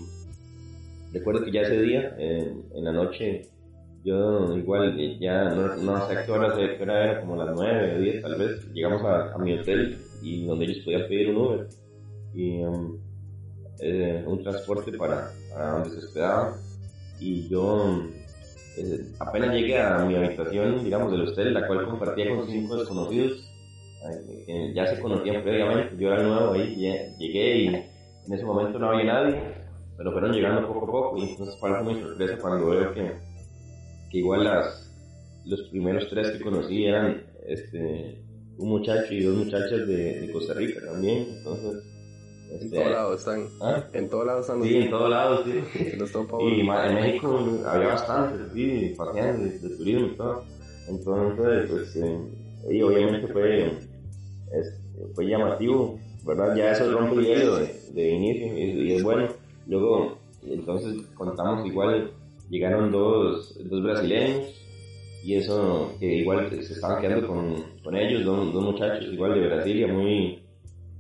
recuerdo 1.13 1.45
que 1.45 1.51
ya 1.51 1.61
ese 1.61 1.81
día, 1.81 2.15
en 2.17 2.83
la 2.83 2.91
noche, 2.91 3.47
yo 4.03 4.55
igual 4.57 5.19
ya 5.19 5.49
no, 5.49 5.75
no, 5.77 6.07
sé 6.07 6.15
qué 6.25 6.31
hora, 6.31 6.55
era, 6.59 7.21
como 7.21 7.35
las 7.35 7.55
9 7.55 7.95
o 7.95 7.99
10 7.99 8.21
tal 8.21 8.35
vez, 8.35 8.73
llegamos 8.73 9.03
a, 9.03 9.37
mi 9.37 9.53
hotel 9.53 9.97
y 10.21 10.45
donde 10.45 10.65
ellos 10.65 10.83
podían 10.83 11.07
pedir 11.07 11.29
un 11.29 11.37
Uber. 11.37 11.67
Y 12.33 12.63
um, 12.63 12.97
eh, 13.79 14.23
un 14.25 14.43
transporte 14.43 14.91
para, 14.93 15.31
para, 15.51 15.71
donde 15.71 15.89
se 15.89 15.97
hospedaban 15.97 16.53
y 17.19 17.47
yo 17.47 18.03
eh, 18.77 19.05
apenas 19.19 19.53
llegué 19.53 19.79
a 19.79 19.99
mi 20.05 20.15
habitación, 20.15 20.83
digamos, 20.83 21.11
del 21.11 21.27
hotel, 21.27 21.53
la 21.53 21.67
cual 21.67 21.85
compartía 21.85 22.35
con 22.35 22.47
cinco 22.47 22.77
desconocidos, 22.77 23.49
ya 24.74 24.88
se 24.88 25.00
conocían 25.01 25.43
previamente, 25.43 25.95
yo 25.97 26.12
era 26.12 26.24
nuevo 26.24 26.53
ahí, 26.53 26.75
llegué 27.17 27.57
y 27.57 27.67
en 27.67 28.33
ese 28.33 28.43
momento 28.45 28.79
no 28.79 28.89
había 28.89 29.05
nadie, 29.05 29.41
pero 29.97 30.12
fueron 30.12 30.31
llegando 30.33 30.67
poco 30.67 30.85
a 30.85 30.91
poco 30.91 31.17
y 31.17 31.29
entonces 31.31 31.57
fue 31.59 31.83
mi 31.83 32.00
sorpresa 32.01 32.38
cuando 32.39 32.69
veo 32.69 32.93
que, 32.93 33.12
que 34.12 34.17
igual 34.17 34.43
las, 34.43 34.91
los 35.45 35.62
primeros 35.69 36.07
tres 36.09 36.31
que 36.31 36.41
conocí 36.41 36.85
eran 36.85 37.24
este, 37.47 38.21
un 38.57 38.69
muchacho 38.69 39.13
y 39.13 39.24
dos 39.24 39.35
muchachas 39.38 39.88
de, 39.88 40.21
de 40.21 40.31
Costa 40.31 40.53
Rica 40.53 40.81
también, 40.85 41.27
entonces 41.38 41.83
En 42.51 42.62
Este, 42.62 42.75
todos 42.77 42.91
lados 42.91 43.19
están. 43.19 43.47
¿ah? 43.62 43.83
En 43.93 44.09
todos 44.09 44.25
lados 44.25 44.41
están 44.41 44.63
Sí, 44.63 44.75
en 44.77 44.89
todos 44.89 45.09
lados, 45.09 45.45
sí. 45.45 45.53
Y 46.39 46.59
en 46.62 46.93
México 46.95 47.39
había 47.65 47.88
bastante, 47.88 48.53
sí, 48.53 48.93
paseando 48.97 49.43
de, 49.45 49.59
de 49.59 49.69
turismo 49.77 50.07
y 50.07 50.15
todo. 50.15 50.43
Entonces, 50.88 51.69
pues, 51.69 51.95
eh, 51.95 52.19
y 52.69 52.81
obviamente 52.81 53.27
fue, 53.27 53.71
es- 54.59 54.79
fue 55.13 55.25
llamativo, 55.27 56.00
¿verdad? 56.25 56.55
Ya 56.55 56.71
eso 56.71 56.91
rompe 56.91 57.15
el 57.19 57.25
hielo 57.25 57.57
de, 57.57 57.74
de 57.93 58.09
inicio 58.12 58.57
y, 58.57 58.62
y 58.89 58.93
es 58.93 59.03
bueno. 59.03 59.27
Luego, 59.67 60.17
entonces 60.47 60.95
contamos 61.15 61.65
igual, 61.67 62.12
llegaron 62.50 62.91
dos, 62.91 63.57
dos 63.69 63.83
brasileños 63.83 64.53
y 65.24 65.35
eso, 65.35 65.91
que 66.00 66.17
igual 66.17 66.50
se 66.51 66.74
estaban 66.74 67.01
quedando 67.01 67.27
con, 67.27 67.55
con 67.83 67.95
ellos, 67.95 68.24
dos, 68.24 68.53
dos 68.53 68.63
muchachos 68.63 69.12
igual 69.12 69.33
de 69.33 69.47
Brasilia, 69.47 69.88
muy, 69.88 70.39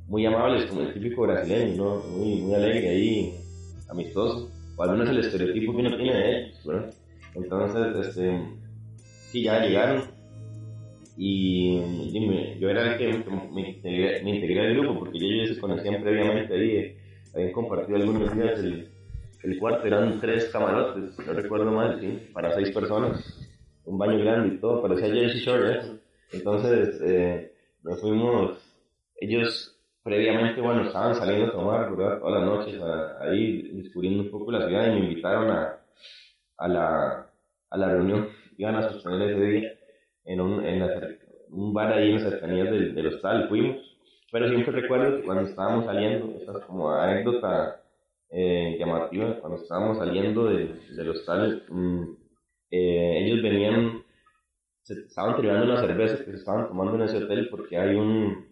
muy 0.07 0.25
amables, 0.25 0.65
como 0.65 0.81
el 0.81 0.93
típico 0.93 1.21
brasileño, 1.23 1.75
¿no? 1.83 1.97
Muy, 2.17 2.35
muy 2.41 2.55
alegre 2.55 2.89
ahí, 2.89 3.35
amistoso, 3.87 4.49
o 4.75 4.83
al 4.83 4.91
menos 4.93 5.09
el 5.09 5.19
estereotipo 5.19 5.73
que 5.73 5.79
uno 5.81 5.95
tiene 5.95 6.13
de 6.17 6.39
ellos, 6.39 6.65
¿verdad? 6.65 6.93
Entonces, 7.35 8.07
este, 8.07 8.41
sí, 9.31 9.43
ya 9.43 9.63
llegaron 9.63 10.03
y, 11.17 12.59
yo 12.59 12.69
era 12.69 12.93
el 12.93 12.97
que 12.97 13.29
me, 13.51 13.69
integré, 13.69 14.23
me 14.23 14.35
integré 14.35 14.67
al 14.67 14.73
grupo 14.75 14.99
porque 14.99 15.17
ellos 15.19 15.55
se 15.55 15.61
conocían 15.61 16.01
previamente 16.01 16.53
ahí, 16.53 16.77
eh, 16.77 16.97
habían 17.33 17.51
compartido 17.51 17.97
algunos 17.97 18.35
días 18.35 18.59
el, 18.59 19.59
cuarto, 19.59 19.85
eran 19.85 20.19
tres 20.19 20.45
camarotes, 20.45 21.17
no 21.19 21.33
recuerdo 21.33 21.71
mal, 21.71 21.99
para 22.33 22.55
seis 22.55 22.71
personas, 22.71 23.23
un 23.85 23.97
baño 23.97 24.17
grande 24.19 24.55
y 24.55 24.57
todo, 24.57 24.81
parecía 24.81 25.13
Jersey 25.13 25.41
Shore, 25.41 25.79
eso. 25.79 25.97
Entonces, 26.31 26.99
eh, 27.05 27.51
nos 27.83 28.01
fuimos, 28.01 28.57
ellos 29.17 29.75
previamente, 30.03 30.61
bueno, 30.61 30.83
estaban 30.83 31.15
saliendo 31.15 31.47
a 31.47 31.51
tomar. 31.51 31.95
Todas 31.95 32.33
las 32.33 32.43
noches, 32.43 32.81
ahí 33.21 33.71
descubriendo 33.73 34.23
un 34.23 34.31
poco 34.31 34.51
la 34.51 34.67
ciudad 34.67 34.87
y 34.87 34.99
me 34.99 35.09
invitaron 35.09 35.49
a, 35.51 35.77
a, 36.57 36.67
la, 36.67 37.27
a 37.69 37.77
la 37.77 37.89
reunión. 37.89 38.29
Iban 38.57 38.75
a 38.75 38.89
sostener 38.89 39.29
ese 39.29 39.45
día 39.45 39.74
en 40.25 40.41
un, 40.41 40.65
en 40.65 40.79
la 40.79 40.87
un 41.49 41.73
bar 41.73 41.93
ahí 41.93 42.09
en 42.09 42.15
las 42.15 42.23
cercanías 42.23 42.69
del, 42.71 42.95
del 42.95 43.07
hostal, 43.07 43.47
fuimos. 43.49 43.77
Pero 44.31 44.49
siempre 44.49 44.81
recuerdo 44.81 45.17
que 45.17 45.23
cuando 45.23 45.43
estábamos 45.43 45.85
saliendo, 45.85 46.35
esta 46.37 46.51
es 46.59 46.65
como 46.65 46.91
anécdota 46.91 47.81
eh, 48.29 48.75
llamativa, 48.79 49.39
cuando 49.39 49.61
estábamos 49.61 49.97
saliendo 49.97 50.45
del, 50.45 50.95
del 50.95 51.09
hostal, 51.09 51.63
mm, 51.69 52.03
eh, 52.71 53.19
ellos 53.23 53.41
venían, 53.41 54.03
se 54.81 54.93
estaban 55.01 55.39
tirando 55.39 55.65
unas 55.65 55.81
cervezas 55.81 56.19
que 56.19 56.31
se 56.31 56.37
estaban 56.37 56.67
tomando 56.67 56.95
en 56.95 57.03
ese 57.03 57.23
hotel 57.23 57.47
porque 57.49 57.77
hay 57.77 57.95
un, 57.95 58.47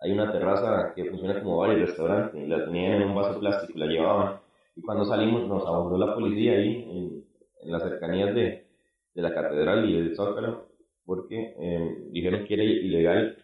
hay 0.00 0.12
una 0.12 0.32
terraza 0.32 0.92
que 0.94 1.04
funciona 1.04 1.40
como 1.40 1.58
bar 1.58 1.76
y 1.76 1.80
restaurante 1.80 2.38
y 2.38 2.46
la 2.46 2.64
tenían 2.64 3.02
en 3.02 3.08
un 3.08 3.14
vaso 3.14 3.38
plástico 3.38 3.72
y 3.76 3.80
la 3.80 3.86
llevaban. 3.86 4.40
Y 4.74 4.82
cuando 4.82 5.04
salimos 5.04 5.46
nos 5.48 5.66
abordó 5.66 5.98
la 5.98 6.14
policía 6.14 6.52
ahí 6.52 6.84
en, 6.90 7.24
en 7.62 7.72
las 7.72 7.82
cercanías 7.82 8.34
de, 8.34 8.66
de 9.14 9.22
la 9.22 9.34
catedral 9.34 9.88
y 9.88 9.94
del 9.94 10.16
Zócalo 10.16 10.67
porque 11.08 11.54
eh, 11.58 11.96
dijeron 12.10 12.44
que 12.44 12.52
era 12.52 12.62
ilegal, 12.62 13.38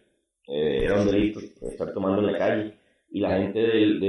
eh, 0.47 0.81
era 0.83 1.01
un 1.01 1.07
delito 1.07 1.39
estar 1.39 1.91
tomando 1.93 2.19
en 2.19 2.31
la 2.31 2.37
calle 2.37 2.73
y 3.09 3.19
la 3.21 3.39
gente 3.39 3.57
del, 3.57 3.99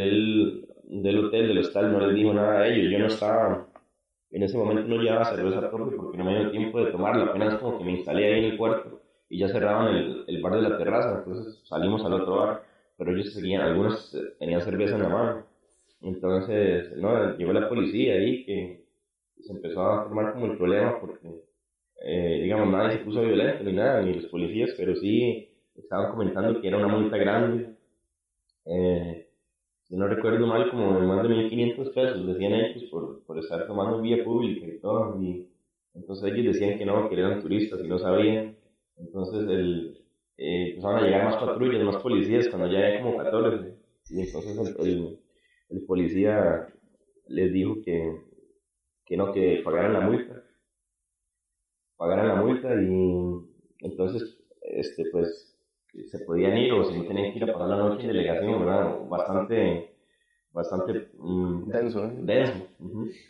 del, 0.84 1.24
hotel, 1.24 1.48
del 1.48 1.58
hostal 1.60 1.90
no 1.90 2.06
les 2.06 2.14
dijo 2.14 2.34
nada 2.34 2.60
a 2.60 2.68
ellos. 2.68 2.92
Yo 2.92 2.98
no 2.98 3.06
estaba, 3.06 3.66
en 4.30 4.42
ese 4.42 4.58
momento 4.58 4.82
no 4.82 5.02
llevaba 5.02 5.24
cerveza 5.24 5.70
propia 5.70 5.96
porque 5.96 6.18
no 6.18 6.24
me 6.26 6.38
dio 6.38 6.50
tiempo 6.50 6.84
de 6.84 6.92
tomarla, 6.92 7.24
apenas 7.24 7.54
como 7.54 7.78
que 7.78 7.84
me 7.84 7.92
instalé 7.92 8.26
ahí 8.26 8.38
en 8.40 8.52
el 8.52 8.58
cuarto 8.58 9.00
y 9.30 9.38
ya 9.38 9.48
cerraban 9.48 9.94
el, 9.94 10.24
el 10.26 10.42
bar 10.42 10.56
de 10.56 10.68
la 10.68 10.76
terraza, 10.76 11.24
entonces 11.24 11.58
salimos 11.64 12.04
al 12.04 12.12
otro 12.12 12.36
bar, 12.36 12.62
pero 12.98 13.10
ellos 13.14 13.32
seguían, 13.32 13.62
algunos 13.62 14.14
tenían 14.38 14.60
cerveza 14.60 14.96
en 14.96 15.02
la 15.02 15.08
mano. 15.08 15.46
Entonces, 16.02 16.94
no, 16.98 17.34
llegó 17.38 17.54
la 17.54 17.70
policía 17.70 18.16
ahí 18.16 18.44
que 18.44 18.84
se 19.40 19.50
empezó 19.50 19.80
a 19.80 20.04
formar 20.04 20.34
como 20.34 20.44
el 20.44 20.58
problema 20.58 21.00
porque, 21.00 21.40
eh, 22.02 22.40
digamos, 22.42 22.68
nadie 22.68 22.98
se 22.98 23.04
puso 23.04 23.22
violento 23.22 23.64
ni 23.64 23.72
nada, 23.72 24.02
ni 24.02 24.14
los 24.14 24.26
policías, 24.26 24.70
pero 24.76 24.94
sí 24.96 25.48
estaban 25.76 26.10
comentando 26.12 26.60
que 26.60 26.68
era 26.68 26.78
una 26.78 26.88
multa 26.88 27.16
grande. 27.16 27.74
Eh, 28.66 29.28
no 29.90 30.08
recuerdo 30.08 30.46
mal, 30.46 30.70
como 30.70 30.98
más 31.00 31.22
de 31.22 31.28
1500 31.28 31.90
pesos 31.90 32.26
decían 32.26 32.54
ellos 32.54 32.84
por, 32.90 33.22
por 33.24 33.38
estar 33.38 33.66
tomando 33.66 34.00
vía 34.00 34.24
pública 34.24 34.66
y 34.66 34.78
todo. 34.80 35.20
Y 35.22 35.48
entonces 35.94 36.32
ellos 36.32 36.54
decían 36.54 36.78
que 36.78 36.84
no, 36.84 37.08
que 37.08 37.14
eran 37.18 37.40
turistas 37.40 37.80
y 37.84 37.88
no 37.88 37.98
sabían. 37.98 38.56
Entonces 38.96 39.48
el, 39.48 40.04
eh, 40.38 40.70
empezaron 40.70 40.98
a 40.98 41.02
llegar 41.02 41.24
más 41.24 41.36
patrullas, 41.36 41.82
más 41.84 42.02
policías 42.02 42.48
cuando 42.48 42.70
ya 42.70 43.00
como 43.00 43.16
14. 43.16 43.74
Y 44.10 44.20
entonces 44.20 44.76
el, 44.78 44.86
el, 44.86 45.18
el 45.70 45.84
policía 45.86 46.68
les 47.28 47.52
dijo 47.52 47.76
que, 47.84 48.20
que 49.04 49.16
no, 49.16 49.32
que 49.32 49.60
pagaran 49.64 49.92
la 49.92 50.00
multa. 50.00 50.42
Pagaran 51.96 52.28
la 52.28 52.34
multa 52.36 52.74
y 52.74 53.56
entonces, 53.80 54.38
este, 54.60 55.04
pues, 55.10 55.56
se 56.10 56.18
podían 56.20 56.56
ir 56.58 56.72
o 56.72 56.84
si 56.84 56.98
no 56.98 57.06
tenían 57.06 57.32
que 57.32 57.38
ir 57.38 57.50
a 57.50 57.52
pasar 57.52 57.68
la 57.68 57.76
noche 57.76 58.02
en 58.02 58.08
delegación, 58.08 58.60
¿verdad? 58.64 58.98
Bastante, 59.08 59.94
bastante 60.52 61.08
mm, 61.18 61.68
Denso, 61.68 62.04
¿eh? 62.04 62.12
denso 62.18 62.66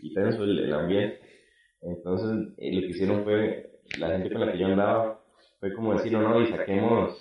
y 0.02 0.14
tenso 0.14 0.44
el, 0.44 0.58
el 0.58 0.74
ambiente. 0.74 1.20
Entonces, 1.82 2.54
eh, 2.58 2.72
lo 2.72 2.80
que 2.80 2.86
hicieron 2.88 3.24
fue, 3.24 3.80
la 3.98 4.08
gente 4.10 4.30
con 4.32 4.40
la 4.44 4.52
que 4.52 4.58
yo 4.58 4.66
andaba, 4.66 5.20
fue 5.60 5.72
como 5.74 5.94
decir, 5.94 6.12
no, 6.12 6.22
no, 6.22 6.40
y 6.40 6.46
saquemos, 6.48 7.16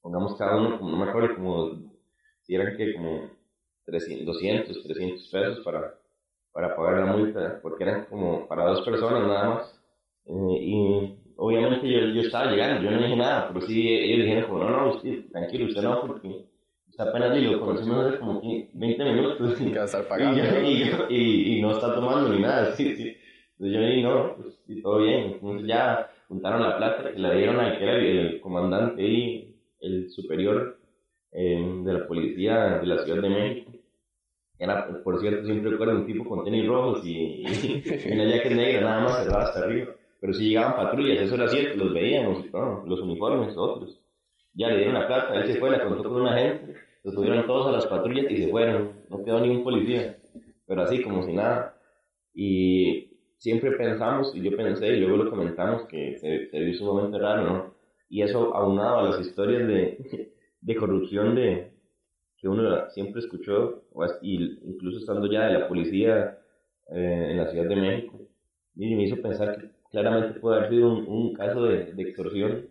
pongamos 0.00 0.36
cada 0.36 0.56
uno, 0.56 0.78
como, 0.78 0.90
no 0.90 1.04
me 1.04 1.10
acuerdo, 1.10 1.36
como, 1.36 1.70
si 2.42 2.54
eran 2.54 2.76
que 2.76 2.94
como 2.94 3.30
300, 3.84 4.26
200, 4.26 4.82
300 4.82 5.28
pesos 5.28 5.64
para, 5.64 5.94
para 6.52 6.74
pagar 6.74 7.06
la 7.06 7.12
multa, 7.12 7.60
porque 7.62 7.84
eran 7.84 8.06
como 8.06 8.48
para 8.48 8.66
dos 8.66 8.82
personas 8.82 9.22
nada 9.26 9.48
más. 9.50 9.79
Eh, 10.32 10.58
y 10.60 11.14
obviamente 11.36 11.88
yo, 11.90 12.00
yo 12.06 12.20
estaba 12.20 12.50
llegando, 12.50 12.82
yo 12.82 12.90
no 12.92 13.02
dije 13.02 13.16
nada, 13.16 13.48
pero 13.52 13.66
sí 13.66 13.88
ellos 13.88 14.24
dijeron 14.26 14.44
como, 14.50 14.64
no, 14.64 14.70
no, 14.70 14.90
usted, 14.94 15.24
tranquilo, 15.32 15.66
usted 15.66 15.82
no, 15.82 16.00
porque 16.06 16.46
está 16.88 17.04
apenas 17.04 17.36
y 17.36 17.40
lo 17.42 17.60
conocimos 17.60 18.06
hace 18.06 18.18
como 18.18 18.40
15, 18.40 18.70
20 18.74 19.04
minutos. 19.04 19.60
Y 19.60 19.64
que 19.72 19.76
va 19.76 19.82
a 19.82 19.84
estar 19.86 20.02
Y, 20.04 20.08
pagando. 20.08 20.44
yo- 20.44 20.60
y, 20.62 20.78
yo- 20.78 21.06
y, 21.08 21.58
y 21.58 21.62
no 21.62 21.72
está 21.72 21.94
tomando 21.94 22.28
ni 22.32 22.40
nada, 22.40 22.72
sí, 22.76 22.94
sí. 22.94 23.16
Entonces 23.58 23.74
yo 23.80 23.86
dije, 23.86 24.02
no, 24.02 24.36
pues 24.36 24.54
sí, 24.66 24.80
todo 24.82 24.98
bien. 25.02 25.32
Entonces 25.34 25.66
ya 25.66 26.10
juntaron 26.28 26.62
la 26.62 26.76
plata 26.76 27.10
que 27.12 27.18
la 27.18 27.32
dieron 27.34 27.58
al 27.58 27.76
que 27.78 27.82
era 27.84 27.96
el, 27.96 28.40
comandante 28.40 29.02
y 29.02 29.56
el 29.80 30.10
superior 30.10 30.78
eh, 31.32 31.80
de 31.84 31.92
la 31.92 32.06
policía 32.06 32.78
de 32.78 32.86
la 32.86 32.98
Ciudad 33.04 33.20
de 33.22 33.28
México. 33.28 33.72
Era, 34.58 34.86
por 35.02 35.18
cierto, 35.20 35.44
siempre 35.46 35.70
recuerdo 35.72 35.94
un 35.96 36.06
tipo 36.06 36.24
con 36.24 36.44
tenis 36.44 36.66
rojos 36.66 37.04
y, 37.04 37.42
y 37.44 38.12
una 38.12 38.24
jacket 38.26 38.52
negra, 38.52 38.80
nada 38.82 39.00
más 39.02 39.24
cerrada 39.24 39.44
hasta 39.44 39.60
arriba. 39.60 39.92
Pero 40.20 40.34
si 40.34 40.48
llegaban 40.48 40.76
patrullas, 40.76 41.22
eso 41.22 41.34
era 41.34 41.48
cierto, 41.48 41.84
los 41.84 41.94
veíamos 41.94 42.50
todo, 42.50 42.84
los 42.86 43.00
uniformes, 43.00 43.56
otros. 43.56 44.00
Ya 44.52 44.68
le 44.68 44.76
dieron 44.76 44.94
la 44.94 45.06
plata, 45.06 45.34
él 45.34 45.46
se 45.46 45.58
fue, 45.58 45.70
la 45.70 45.84
contó 45.84 46.02
con 46.02 46.20
una 46.20 46.36
gente, 46.36 46.74
los 47.02 47.14
subieron 47.14 47.46
todos 47.46 47.68
a 47.68 47.72
las 47.72 47.86
patrullas 47.86 48.30
y 48.30 48.36
se 48.36 48.48
fueron, 48.48 48.92
no 49.08 49.24
quedó 49.24 49.40
ningún 49.40 49.64
policía, 49.64 50.18
pero 50.66 50.82
así 50.82 51.02
como 51.02 51.22
si 51.22 51.32
nada. 51.32 51.76
Y 52.34 53.10
siempre 53.38 53.72
pensamos, 53.72 54.34
y 54.34 54.42
yo 54.42 54.54
pensé, 54.56 54.88
y 54.88 55.00
luego 55.00 55.24
lo 55.24 55.30
comentamos, 55.30 55.86
que 55.86 56.18
se, 56.18 56.50
se 56.50 56.60
vio 56.60 56.74
sumamente 56.74 57.18
raro, 57.18 57.44
¿no? 57.44 57.74
Y 58.10 58.22
eso 58.22 58.54
aunado 58.54 58.98
a 58.98 59.02
las 59.04 59.20
historias 59.20 59.66
de, 59.66 60.32
de 60.60 60.76
corrupción 60.76 61.34
de, 61.34 61.72
que 62.36 62.48
uno 62.48 62.90
siempre 62.90 63.20
escuchó, 63.20 63.84
y 64.20 64.58
incluso 64.68 64.98
estando 64.98 65.30
ya 65.30 65.46
de 65.46 65.58
la 65.58 65.68
policía 65.68 66.38
eh, 66.90 67.28
en 67.30 67.36
la 67.38 67.46
Ciudad 67.46 67.66
de 67.66 67.76
México, 67.76 68.20
y 68.76 68.94
me 68.94 69.04
hizo 69.04 69.20
pensar 69.22 69.58
que 69.58 69.79
claramente 69.90 70.40
puede 70.40 70.58
haber 70.58 70.70
sido 70.70 70.92
un, 70.92 71.06
un 71.06 71.32
caso 71.34 71.62
de, 71.64 71.92
de 71.92 72.02
extorsión. 72.02 72.68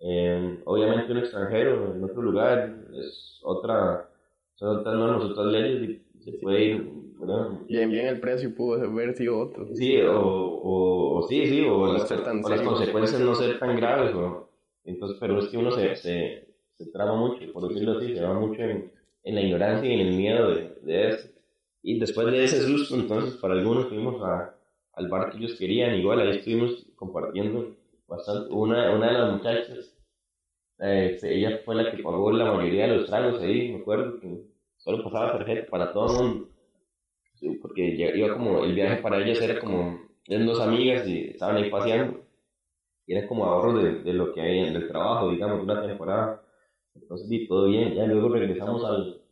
Eh, 0.00 0.60
obviamente 0.64 1.10
un 1.10 1.18
extranjero 1.18 1.94
en 1.94 2.04
otro 2.04 2.22
lugar 2.22 2.76
es 2.94 3.40
otra, 3.42 4.08
son 4.54 4.78
otras 4.78 4.94
normas, 4.94 5.24
otras 5.24 5.46
leyes 5.46 5.90
y 5.90 6.20
se 6.22 6.32
puede 6.38 6.64
ir, 6.64 6.88
¿verdad? 7.18 7.48
Bien, 7.66 7.90
bien 7.90 8.06
el 8.06 8.20
precio 8.20 8.54
pudo 8.54 8.80
haber 8.80 9.14
sido 9.14 9.38
otro. 9.38 9.66
Sí, 9.74 10.00
o, 10.02 10.20
o, 10.20 11.18
o 11.18 11.22
sí, 11.22 11.46
sí, 11.46 11.64
o, 11.64 11.86
no 11.86 11.92
las, 11.94 12.10
o 12.12 12.48
las 12.48 12.62
consecuencias 12.62 13.20
no 13.20 13.34
ser 13.34 13.58
tan 13.58 13.74
graves, 13.76 14.14
o, 14.14 14.48
entonces, 14.84 15.18
pero 15.20 15.38
es 15.40 15.48
que 15.48 15.58
uno 15.58 15.72
se, 15.72 15.96
se, 15.96 16.46
se 16.78 16.86
trama 16.92 17.16
mucho, 17.16 17.40
por 17.52 17.68
decirlo 17.68 17.98
así, 17.98 18.14
se 18.14 18.22
va 18.22 18.34
mucho 18.38 18.62
en, 18.62 18.92
en 19.24 19.34
la 19.34 19.40
ignorancia 19.40 19.90
y 19.90 19.94
en 19.94 20.06
el 20.06 20.14
miedo 20.16 20.54
de, 20.54 20.74
de 20.82 21.08
eso. 21.08 21.28
Y 21.82 21.98
después 21.98 22.26
de 22.28 22.44
ese 22.44 22.60
susto, 22.60 22.94
entonces, 22.94 23.34
para 23.36 23.54
algunos 23.54 23.88
fuimos 23.88 24.22
a, 24.22 24.54
al 24.98 25.08
bar 25.08 25.30
que 25.30 25.38
ellos 25.38 25.56
querían, 25.58 25.94
igual 25.94 26.20
ahí 26.20 26.38
estuvimos 26.38 26.86
compartiendo 26.96 27.76
bastante. 28.06 28.52
Una, 28.52 28.90
una 28.96 29.06
de 29.12 29.18
las 29.18 29.32
muchachas, 29.32 29.96
eh, 30.80 31.18
ella 31.22 31.60
fue 31.64 31.74
la 31.76 31.90
que 31.90 32.02
pagó 32.02 32.32
la 32.32 32.52
mayoría 32.52 32.86
de 32.88 32.96
los 32.96 33.06
tragos 33.06 33.40
ahí, 33.42 33.72
me 33.72 33.80
acuerdo 33.80 34.18
que 34.20 34.42
solo 34.76 35.04
pasaba 35.04 35.32
tarjeta 35.32 35.70
para 35.70 35.92
todo 35.92 36.06
el 36.06 36.28
mundo. 36.28 36.48
Porque 37.62 37.82
iba 38.16 38.34
como, 38.34 38.64
el 38.64 38.74
viaje 38.74 39.00
para 39.00 39.18
ellas 39.22 39.40
era 39.40 39.60
como, 39.60 40.00
eran 40.26 40.46
dos 40.46 40.60
amigas 40.60 41.06
y 41.06 41.30
estaban 41.30 41.56
ahí 41.56 41.70
paseando. 41.70 42.20
Y 43.06 43.14
era 43.14 43.26
como 43.28 43.44
ahorro 43.44 43.78
de, 43.78 44.02
de 44.02 44.12
lo 44.12 44.32
que 44.32 44.40
hay 44.40 44.72
del 44.72 44.88
trabajo, 44.88 45.30
digamos, 45.30 45.62
una 45.62 45.80
temporada. 45.80 46.42
Entonces, 46.94 47.28
sí, 47.28 47.46
todo 47.46 47.68
bien. 47.68 47.94
Ya 47.94 48.06
luego 48.06 48.28
regresamos 48.28 48.84
al, 48.84 49.22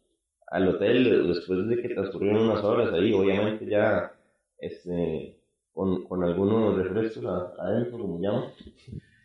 al 0.49 0.69
hotel 0.69 1.27
después 1.29 1.67
de 1.69 1.83
que 1.83 1.89
transcurrieron 1.95 2.43
unas 2.49 2.63
horas 2.65 2.93
ahí, 2.93 3.13
obviamente 3.13 3.67
ya 3.67 4.13
este, 4.59 5.37
con, 5.77 6.05
con 6.05 6.25
algunos 6.25 6.75
refrescos 6.75 7.27
adentro, 7.59 7.99
como 7.99 8.19
llaman, 8.19 8.45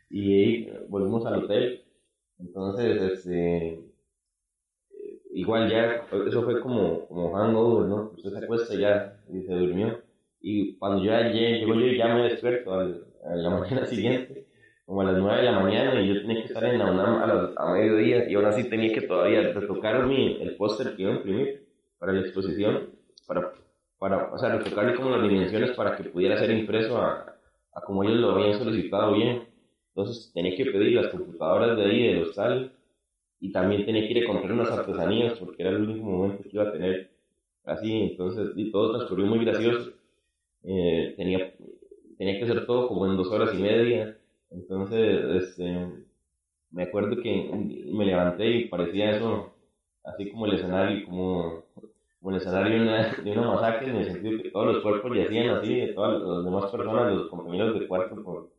y 0.09 0.33
ahí 0.33 0.73
volvimos 0.89 1.25
al 1.25 1.45
hotel. 1.45 1.81
Entonces, 2.39 3.01
este, 3.01 3.79
igual 5.33 5.71
ya, 5.71 6.05
eso 6.27 6.43
fue 6.43 6.59
como, 6.59 7.07
como 7.07 7.31
hangover, 7.33 7.87
¿no? 7.87 8.11
Usted 8.17 8.31
se 8.31 8.43
acuesta 8.43 8.75
ya 8.75 9.17
y 9.31 9.43
se 9.43 9.53
durmió. 9.53 10.01
Y 10.41 10.75
cuando 10.75 11.01
yo 11.01 11.11
ya 11.11 11.29
llego, 11.29 11.73
yo 11.73 11.93
ya 11.93 12.15
me 12.15 12.23
despierto 12.23 12.73
a 12.73 12.85
la 13.33 13.49
mañana 13.57 13.85
siguiente, 13.85 14.45
como 14.85 15.01
a 15.01 15.05
las 15.05 15.17
9 15.17 15.37
de 15.37 15.43
la 15.43 15.59
mañana, 15.61 16.01
y 16.01 16.13
yo 16.13 16.21
tenía 16.21 16.41
que 16.41 16.47
estar 16.47 16.65
en 16.65 16.79
la 16.79 16.91
UNAM 16.91 17.15
a, 17.15 17.53
a 17.55 17.71
mediodía, 17.71 18.29
y 18.29 18.35
ahora 18.35 18.51
sí 18.51 18.65
tenía 18.69 18.93
que 18.93 19.07
todavía 19.07 19.53
retocar 19.53 20.05
mi, 20.05 20.41
el 20.41 20.57
póster 20.57 20.97
que 20.97 21.03
iba 21.03 21.13
a 21.13 21.15
imprimir 21.15 21.65
para 21.97 22.11
la 22.11 22.19
exposición, 22.19 22.89
para, 23.25 23.53
para, 24.01 24.33
o 24.33 24.37
sea, 24.39 24.57
retocarle 24.57 24.95
como 24.95 25.11
las 25.11 25.21
dimensiones 25.21 25.75
para 25.75 25.95
que 25.95 26.05
pudiera 26.05 26.35
ser 26.35 26.49
impreso 26.49 26.97
a, 26.97 27.35
a 27.71 27.81
como 27.81 28.03
ellos 28.03 28.17
lo 28.17 28.31
habían 28.31 28.57
solicitado 28.57 29.13
bien. 29.13 29.43
Entonces 29.89 30.31
tenía 30.33 30.55
que 30.57 30.65
pedir 30.65 30.93
las 30.93 31.09
computadoras 31.09 31.77
de 31.77 31.85
ahí, 31.85 32.07
del 32.07 32.23
hostal, 32.23 32.71
y 33.39 33.51
también 33.51 33.85
tenía 33.85 34.01
que 34.07 34.17
ir 34.17 34.23
a 34.23 34.27
comprar 34.27 34.53
unas 34.53 34.71
artesanías 34.71 35.37
porque 35.37 35.61
era 35.61 35.69
el 35.69 35.83
único 35.83 36.03
momento 36.03 36.41
que 36.41 36.49
iba 36.51 36.63
a 36.63 36.71
tener 36.71 37.11
así, 37.63 37.93
entonces 37.93 38.49
y 38.55 38.71
todo 38.71 38.97
transcurrió 38.97 39.27
muy 39.27 39.45
gracioso. 39.45 39.91
Eh, 40.63 41.13
tenía, 41.15 41.53
tenía 42.17 42.39
que 42.39 42.45
hacer 42.45 42.65
todo 42.65 42.87
como 42.87 43.05
en 43.05 43.17
dos 43.17 43.27
horas 43.31 43.53
y 43.53 43.61
media, 43.61 44.17
entonces 44.49 45.43
este, 45.43 45.89
me 46.71 46.83
acuerdo 46.83 47.21
que 47.21 47.51
me 47.85 48.05
levanté 48.07 48.49
y 48.49 48.67
parecía 48.67 49.11
eso 49.11 49.53
así 50.03 50.31
como 50.31 50.47
el 50.47 50.55
escenario, 50.55 51.05
como, 51.05 51.65
como 52.21 52.36
el 52.36 52.41
escenario 52.41 52.75
de 52.75 52.81
una, 52.88 53.13
de 53.13 53.31
una 53.31 53.51
masacre 53.51 53.89
en 53.89 53.97
el 53.97 54.05
sentido 54.05 54.41
que 54.41 54.51
todos 54.51 54.75
los 54.75 54.84
cuerpos 54.84 55.17
yacían 55.17 55.49
así, 55.57 55.75
de 55.75 55.93
todas 55.93 56.21
las 56.21 56.45
demás 56.45 56.71
personas, 56.71 57.13
los 57.13 57.29
compañeros 57.29 57.77
de 57.77 57.88
cuarto 57.88 58.23
por 58.23 58.49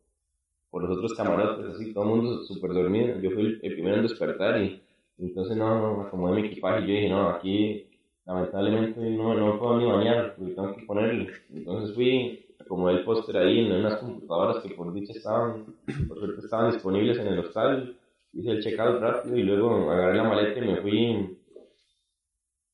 por 0.73 0.81
los 0.81 0.97
otros 0.97 1.13
camarotes, 1.13 1.75
así, 1.75 1.93
todo 1.93 2.03
el 2.03 2.09
mundo 2.09 2.43
súper 2.45 2.73
dormido. 2.73 3.19
Yo 3.19 3.29
fui 3.29 3.59
el, 3.61 3.73
primero 3.75 3.97
en 3.97 4.01
despertar 4.01 4.59
y 4.59 4.81
entonces 5.19 5.55
no, 5.55 6.09
no, 6.11 6.31
mi 6.33 6.47
equipaje 6.47 6.81
yo 6.81 6.87
dije, 6.87 7.09
no, 7.09 7.29
aquí 7.29 7.85
lamentablemente 8.25 8.99
no, 8.99 9.35
no 9.35 9.59
puedo 9.59 9.77
ni 9.77 9.85
bañar, 9.85 10.33
porque 10.35 10.55
tengo 10.55 10.75
que 10.75 10.83
ponerle. 10.87 11.29
Entonces 11.53 11.93
fui, 11.93 12.43
acomodé 12.59 12.95
el 12.95 13.05
póster 13.05 13.37
ahí 13.37 13.67
en 13.67 13.71
unas 13.71 13.99
computadoras 13.99 14.63
que 14.63 14.73
por 14.73 14.91
dicha 14.91 15.13
estaban, 15.13 15.63
por 16.07 16.17
suerte 16.17 16.41
estaban 16.43 16.71
disponibles 16.71 17.19
en 17.19 17.27
el 17.27 17.37
hostal. 17.37 17.95
Hice 18.33 18.49
el 18.49 18.63
checkout 18.63 18.99
rápido 18.99 19.37
y 19.37 19.43
luego 19.43 19.91
agarré 19.91 20.17
la 20.17 20.23
maleta 20.23 20.57
y 20.59 20.67
me 20.67 20.77
fui, 20.77 21.37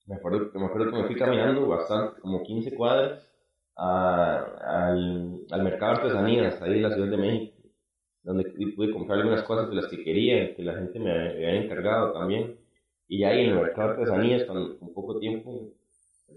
me 0.09 0.15
acuerdo, 0.15 0.51
me 0.59 0.65
acuerdo 0.65 0.91
que 0.91 0.97
me 0.97 1.03
fui 1.05 1.15
caminando 1.15 1.67
bastante, 1.67 2.19
como 2.19 2.43
15 2.43 2.75
cuadras, 2.75 3.25
al, 3.75 5.45
al 5.49 5.63
mercado 5.63 5.93
de 5.93 5.97
artesanías, 5.99 6.61
ahí 6.61 6.73
en 6.73 6.83
la 6.83 6.93
Ciudad 6.93 7.07
de 7.07 7.17
México 7.17 7.59
donde 8.23 8.43
pude 8.75 8.91
comprar 8.91 9.19
algunas 9.19 9.43
cosas 9.43 9.69
de 9.69 9.75
las 9.75 9.87
que 9.87 10.03
quería, 10.03 10.55
que 10.55 10.63
la 10.63 10.75
gente 10.75 10.99
me 10.99 11.11
había 11.11 11.55
encargado 11.55 12.11
también. 12.13 12.57
Y 13.07 13.23
ahí 13.23 13.45
en 13.45 13.51
el 13.51 13.55
mercado 13.55 13.87
de 13.87 13.93
artesanías, 13.93 14.43
con, 14.43 14.77
con 14.77 14.93
poco 14.93 15.19
tiempo 15.19 15.71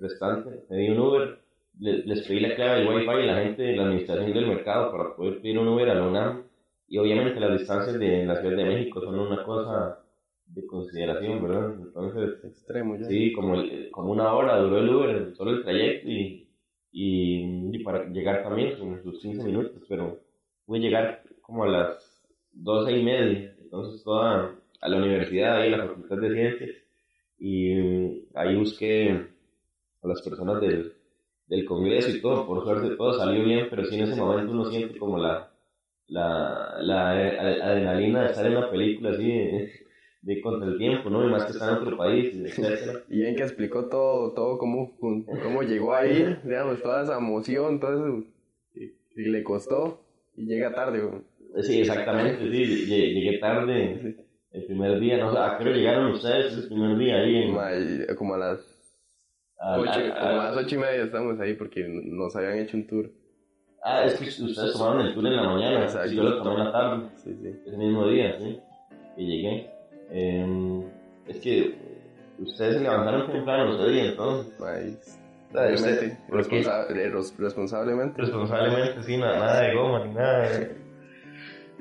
restante, 0.00 0.50
pedí 0.68 0.88
un 0.90 1.00
Uber, 1.00 1.38
les, 1.78 2.26
pedí 2.26 2.40
la 2.40 2.54
clave 2.54 2.80
del 2.80 2.88
Wi-Fi 2.88 3.22
y 3.22 3.26
la 3.26 3.42
gente 3.42 3.62
de 3.62 3.76
la 3.76 3.82
administración 3.84 4.32
del 4.32 4.46
mercado 4.46 4.90
para 4.90 5.14
poder 5.16 5.42
pedir 5.42 5.58
un 5.58 5.68
Uber 5.68 5.90
a 5.90 5.94
la 5.94 6.06
UNAM. 6.06 6.44
Y 6.88 6.98
obviamente 6.98 7.40
las 7.40 7.58
distancias 7.58 7.98
de 7.98 8.24
la 8.24 8.36
Ciudad 8.36 8.56
de 8.56 8.64
México 8.64 9.00
son 9.00 9.18
una 9.18 9.42
cosa 9.44 10.01
de 10.54 10.66
consideración, 10.66 11.42
¿verdad? 11.42 11.74
Entonces, 11.80 12.44
extremo 12.44 12.96
ya. 12.96 13.04
Sí, 13.06 13.32
como, 13.32 13.62
como 13.90 14.12
una 14.12 14.32
hora 14.34 14.58
duró 14.58 14.78
el 14.78 14.88
Uber, 14.90 15.34
solo 15.34 15.52
el 15.52 15.62
trayecto 15.62 16.08
y, 16.10 16.48
y, 16.92 17.76
y 17.76 17.78
para 17.82 18.04
llegar 18.08 18.42
también 18.42 18.76
son 18.76 19.02
sus 19.02 19.20
15 19.20 19.44
minutos, 19.44 19.82
pero 19.88 20.20
pude 20.66 20.80
llegar 20.80 21.22
como 21.40 21.64
a 21.64 21.68
las 21.68 22.22
doce 22.52 22.92
y 22.92 23.02
media, 23.02 23.54
entonces 23.62 24.02
toda 24.04 24.54
a 24.80 24.88
la 24.88 24.96
universidad, 24.98 25.56
ahí 25.60 25.72
a 25.72 25.76
la 25.78 25.86
Facultad 25.86 26.18
de 26.18 26.34
Ciencias, 26.34 26.70
y 27.38 27.74
mm, 27.74 28.10
ahí 28.34 28.56
busqué 28.56 29.26
a 30.02 30.08
las 30.08 30.20
personas 30.22 30.60
del, 30.60 30.92
del 31.46 31.64
Congreso 31.64 32.10
y 32.10 32.20
todo, 32.20 32.46
por 32.46 32.64
suerte 32.64 32.94
todo 32.96 33.14
salió 33.14 33.42
bien, 33.44 33.68
pero 33.70 33.84
sí 33.84 33.94
en 33.94 34.02
ese 34.02 34.20
momento 34.20 34.52
uno 34.52 34.66
siente 34.66 34.98
como 34.98 35.18
la, 35.18 35.50
la, 36.08 36.76
la 36.80 37.10
adrenalina 37.10 38.22
de 38.22 38.26
estar 38.26 38.46
en 38.46 38.56
una 38.56 38.70
película 38.70 39.10
así 39.10 39.30
de, 40.22 40.40
contra 40.40 40.68
el 40.68 40.78
tiempo, 40.78 41.10
¿no? 41.10 41.26
Y 41.26 41.30
más 41.30 41.44
que 41.44 41.52
estar 41.52 41.68
en 41.68 41.82
otro 41.82 41.96
país, 41.96 42.34
etc. 42.34 43.04
Y 43.08 43.18
bien 43.18 43.36
que 43.36 43.42
explicó 43.42 43.86
todo, 43.86 44.32
todo 44.32 44.58
cómo, 44.58 44.96
cómo 44.98 45.62
llegó 45.62 45.94
ahí, 45.94 46.38
digamos, 46.44 46.80
toda 46.80 47.02
esa 47.02 47.18
emoción, 47.18 47.80
todo 47.80 47.92
eso, 47.92 48.26
y, 49.16 49.24
le 49.28 49.42
costó, 49.42 50.00
y 50.36 50.46
llega 50.46 50.72
tarde, 50.74 51.02
Sí, 51.60 51.80
exactamente, 51.80 52.50
sí, 52.50 52.86
llegué 52.86 53.38
tarde 53.38 54.16
el 54.52 54.64
primer 54.64 54.98
día, 55.00 55.18
no 55.18 55.32
sé, 55.32 55.38
¿a 55.38 55.58
qué 55.58 55.64
llegaron 55.64 56.12
ustedes 56.12 56.56
el 56.56 56.68
primer 56.68 56.96
día 56.96 57.16
ahí? 57.16 57.36
En... 57.36 58.16
Como 58.16 58.34
a 58.34 58.38
las 58.38 58.58
ocho, 59.76 60.00
a, 60.14 60.32
las 60.32 60.56
ocho 60.56 60.76
y 60.76 60.78
media 60.78 61.04
estamos 61.04 61.38
ahí 61.40 61.54
porque 61.54 61.84
nos 61.86 62.34
habían 62.36 62.58
hecho 62.58 62.76
un 62.76 62.86
tour. 62.86 63.10
Ah, 63.84 64.04
es 64.04 64.14
que 64.14 64.28
ustedes 64.28 64.72
tomaron 64.72 65.06
el 65.06 65.14
tour 65.14 65.26
en 65.26 65.36
la 65.36 65.42
mañana, 65.42 65.86
y 66.06 66.14
yo 66.14 66.22
lo 66.22 66.42
tomé 66.42 66.54
en 66.54 66.64
la 66.64 66.72
tarde, 66.72 67.08
sí, 67.16 67.34
sí. 67.34 67.48
ese 67.66 67.76
mismo 67.76 68.08
día, 68.08 68.38
sí, 68.38 68.60
y 69.16 69.26
llegué. 69.26 69.71
Eh, 70.12 70.82
es 71.26 71.36
que 71.38 71.74
ustedes 72.38 72.76
se 72.76 72.80
levantaron 72.80 73.30
temprano 73.30 73.86
día, 73.86 74.10
entonces. 74.10 74.54
Responsablemente. 77.38 78.20
Responsablemente, 78.20 79.02
sí, 79.02 79.16
nada, 79.16 79.38
nada 79.38 79.60
de 79.62 79.74
goma 79.74 80.04
ni 80.04 80.14
nada. 80.14 80.48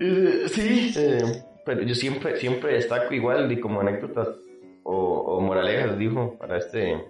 Eh, 0.04 0.46
sí, 0.48 0.92
eh, 0.98 1.44
pero 1.64 1.84
yo 1.84 1.94
siempre, 1.94 2.36
siempre 2.38 2.74
destaco 2.74 3.14
igual 3.14 3.52
y 3.52 3.60
como 3.60 3.82
anécdotas 3.82 4.30
o, 4.82 4.96
o, 4.96 5.42
moralejas, 5.42 5.96
dijo, 5.96 6.38
para 6.40 6.58
este, 6.58 7.06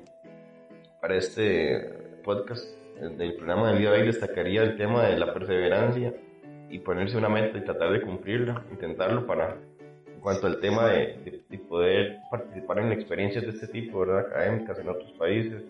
para 0.99 1.15
este 1.15 2.19
podcast 2.21 2.65
del 2.99 3.35
programa 3.35 3.71
de 3.71 3.79
vida 3.79 3.91
hoy 3.91 4.05
destacaría 4.05 4.63
el 4.63 4.75
tema 4.75 5.05
de 5.07 5.17
la 5.17 5.33
perseverancia 5.33 6.13
y 6.69 6.79
ponerse 6.79 7.17
una 7.17 7.29
meta 7.29 7.57
y 7.57 7.63
tratar 7.63 7.93
de 7.93 8.01
cumplirla, 8.01 8.65
intentarlo 8.71 9.25
para, 9.25 9.57
cuanto 10.21 10.47
al 10.47 10.59
tema 10.59 10.87
de, 10.87 11.41
de, 11.49 11.57
poder 11.57 12.19
participar 12.29 12.79
en 12.79 12.91
experiencias 12.91 13.43
de 13.43 13.49
este 13.51 13.67
tipo, 13.67 13.99
¿verdad? 13.99 14.27
académicas 14.27 14.77
en 14.79 14.89
otros 14.89 15.11
países, 15.13 15.63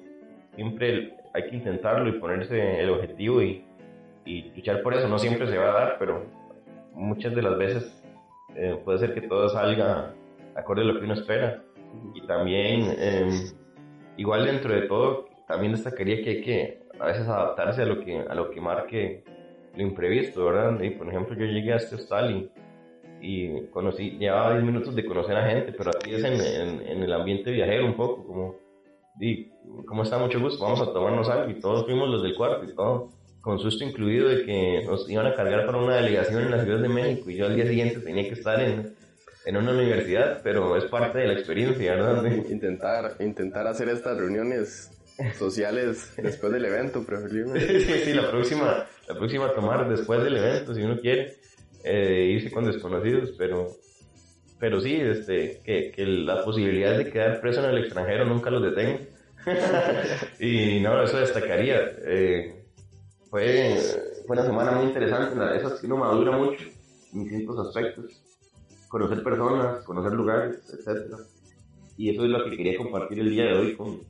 siempre 0.55 1.15
hay 1.33 1.49
que 1.49 1.55
intentarlo 1.55 2.09
y 2.09 2.19
ponerse 2.19 2.81
el 2.81 2.89
objetivo 2.89 3.41
y, 3.41 3.63
y 4.25 4.51
luchar 4.55 4.81
por 4.81 4.93
eso, 4.93 5.07
no 5.07 5.17
siempre 5.17 5.47
se 5.47 5.57
va 5.57 5.69
a 5.69 5.73
dar, 5.73 5.95
pero 5.99 6.25
muchas 6.93 7.33
de 7.33 7.41
las 7.41 7.57
veces 7.57 8.03
eh, 8.55 8.79
puede 8.83 8.99
ser 8.99 9.13
que 9.13 9.21
todo 9.21 9.49
salga 9.49 10.13
acorde 10.55 10.81
a 10.81 10.85
lo 10.85 10.99
que 10.99 11.05
uno 11.05 11.13
espera. 11.13 11.63
Y 12.13 12.25
también, 12.25 12.95
em, 12.99 13.51
igual 14.17 14.45
dentro 14.45 14.73
de 14.73 14.83
todo, 14.83 15.29
también 15.47 15.73
destacaría 15.73 16.23
que 16.23 16.29
hay 16.29 16.41
que 16.41 16.81
a 16.99 17.05
veces 17.05 17.27
adaptarse 17.27 17.81
a 17.81 17.85
lo 17.85 17.99
que, 18.03 18.19
a 18.19 18.35
lo 18.35 18.51
que 18.51 18.61
marque 18.61 19.23
lo 19.75 19.81
imprevisto, 19.81 20.45
¿verdad? 20.45 20.79
Y 20.81 20.91
por 20.91 21.07
ejemplo, 21.07 21.35
yo 21.35 21.45
llegué 21.45 21.73
a 21.73 21.77
este 21.77 21.95
hostal 21.95 22.31
y, 22.31 22.51
y 23.21 23.67
conocí, 23.67 24.11
llevaba 24.17 24.53
10 24.53 24.63
minutos 24.63 24.95
de 24.95 25.05
conocer 25.05 25.37
a 25.37 25.49
gente, 25.49 25.73
pero 25.73 25.91
aquí 25.91 26.13
es 26.13 26.23
en, 26.23 26.81
en, 26.87 27.03
el 27.03 27.13
ambiente 27.13 27.51
viajero 27.51 27.85
un 27.85 27.95
poco, 27.95 28.25
como, 28.25 28.55
y, 29.19 29.49
¿cómo 29.85 30.03
está? 30.03 30.17
Mucho 30.17 30.39
gusto, 30.39 30.63
vamos 30.63 30.81
a 30.81 30.91
tomarnos 30.91 31.29
algo 31.29 31.49
y 31.49 31.59
todos 31.59 31.85
fuimos 31.85 32.09
los 32.09 32.23
del 32.23 32.35
cuarto 32.35 32.65
y 32.65 32.75
todo 32.75 33.09
con 33.41 33.59
susto 33.59 33.83
incluido 33.83 34.29
de 34.29 34.45
que 34.45 34.83
nos 34.85 35.09
iban 35.09 35.25
a 35.25 35.35
cargar 35.35 35.65
para 35.65 35.79
una 35.79 35.95
delegación 35.95 36.43
en 36.43 36.51
la 36.51 36.63
Ciudad 36.63 36.79
de 36.79 36.89
México 36.89 37.29
y 37.29 37.37
yo 37.37 37.47
al 37.47 37.55
día 37.55 37.65
siguiente 37.65 37.99
tenía 37.99 38.23
que 38.23 38.35
estar 38.35 38.61
en, 38.61 38.95
en 39.45 39.57
una 39.57 39.71
universidad, 39.71 40.41
pero 40.43 40.77
es 40.77 40.85
parte 40.85 41.17
de 41.17 41.27
la 41.27 41.33
experiencia, 41.33 41.95
¿verdad? 41.95 42.25
Intentar, 42.49 43.15
intentar 43.19 43.67
hacer 43.67 43.89
estas 43.89 44.17
reuniones 44.17 44.91
sociales 45.37 46.13
después 46.17 46.53
del 46.53 46.65
evento, 46.65 47.03
preferiblemente. 47.03 47.79
sí, 47.81 47.93
sí, 48.05 48.13
la 48.13 48.29
próxima, 48.29 48.85
la 49.07 49.15
próxima 49.15 49.53
tomar 49.53 49.89
después 49.89 50.23
del 50.23 50.37
evento, 50.37 50.73
si 50.73 50.81
uno 50.83 50.99
quiere, 50.99 51.33
eh, 51.83 52.31
irse 52.35 52.51
con 52.51 52.65
desconocidos, 52.65 53.31
pero, 53.37 53.67
pero 54.59 54.81
sí, 54.81 54.95
este, 54.95 55.61
que, 55.63 55.91
que 55.91 56.05
la 56.05 56.43
posibilidad 56.43 56.97
de 56.97 57.11
quedar 57.11 57.41
preso 57.41 57.63
en 57.63 57.71
el 57.71 57.83
extranjero 57.83 58.25
nunca 58.25 58.49
los 58.49 58.63
detenga. 58.63 58.99
y 60.39 60.79
no, 60.79 61.01
eso 61.03 61.17
destacaría. 61.17 61.79
Eh, 62.03 62.65
fue, 63.29 63.77
fue 64.27 64.37
una 64.37 64.45
semana 64.45 64.71
muy 64.71 64.85
interesante, 64.85 65.57
esa 65.57 65.77
sí 65.77 65.87
no 65.87 65.97
madura 65.97 66.37
mucho 66.37 66.63
en 67.13 67.23
distintos 67.23 67.67
aspectos. 67.67 68.21
Conocer 68.87 69.23
personas, 69.23 69.83
conocer 69.85 70.11
lugares, 70.11 70.57
etc. 70.73 71.15
Y 71.97 72.09
eso 72.09 72.25
es 72.25 72.29
lo 72.29 72.43
que 72.43 72.57
quería 72.57 72.77
compartir 72.77 73.19
el 73.19 73.29
día 73.29 73.45
de 73.45 73.53
hoy 73.53 73.75
con, 73.75 74.01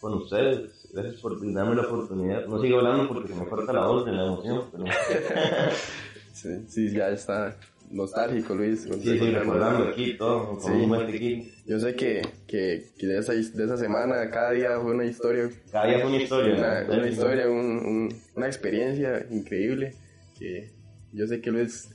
con 0.00 0.14
ustedes. 0.14 0.88
Gracias 0.92 1.20
por 1.20 1.38
darme 1.52 1.74
la 1.74 1.82
oportunidad. 1.82 2.46
No 2.46 2.60
sigo 2.60 2.78
hablando 2.78 3.08
porque 3.08 3.28
se 3.28 3.34
me 3.34 3.46
corta 3.46 3.72
la 3.72 3.86
voz 3.86 4.06
de 4.06 4.12
la 4.12 4.26
emoción. 4.26 4.62
sí, 6.36 6.64
sí, 6.68 6.90
ya 6.92 7.08
está. 7.10 7.56
nostálgico, 7.90 8.54
Luis. 8.54 8.82
Sí, 8.82 8.90
sí, 9.02 9.30
recordando 9.30 9.88
aquí 9.88 10.16
todo, 10.18 10.58
como 10.58 10.74
un 10.82 10.88
buen 10.88 11.06
tequila. 11.06 11.44
Yo 11.66 11.78
sé 11.78 11.94
que, 11.94 12.22
que, 12.48 12.90
que 12.98 13.06
de, 13.06 13.18
esa, 13.18 13.32
de 13.32 13.64
esa 13.64 13.76
semana 13.76 14.28
cada 14.30 14.50
día 14.50 14.78
fue 14.80 14.92
una 14.92 15.04
historia. 15.04 15.48
Cada 15.70 15.86
día 15.86 15.98
fue 16.00 16.08
una 16.08 16.22
historia. 16.22 16.54
Una, 16.56 16.80
¿no? 16.82 16.94
una 16.94 17.08
historia, 17.08 17.48
un, 17.48 17.56
un- 17.60 18.20
una 18.34 18.46
experiencia 18.46 19.24
increíble. 19.30 19.94
Que 20.38 20.72
yo 21.12 21.26
sé 21.28 21.40
que 21.40 21.50
Luis, 21.52 21.88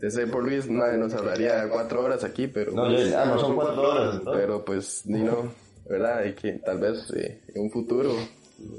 de 0.00 0.10
ser 0.10 0.30
por 0.30 0.42
Luis, 0.42 0.68
madre, 0.70 0.96
nos 0.98 1.12
hablaría 1.14 1.68
cuatro 1.68 2.02
horas 2.02 2.24
aquí, 2.24 2.46
pero. 2.46 2.72
No, 2.72 2.90
yo, 2.90 2.98
ah, 3.18 3.26
no 3.26 3.38
son 3.38 3.54
cuatro 3.56 3.82
horas 3.90 4.16
entonces. 4.18 4.40
Pero 4.42 4.64
pues, 4.64 5.02
ni 5.04 5.20
no, 5.22 5.52
¿verdad? 5.88 6.24
Y 6.24 6.32
que 6.32 6.52
tal 6.64 6.78
vez 6.80 7.10
eh, 7.14 7.42
en 7.54 7.62
un 7.62 7.70
futuro 7.70 8.12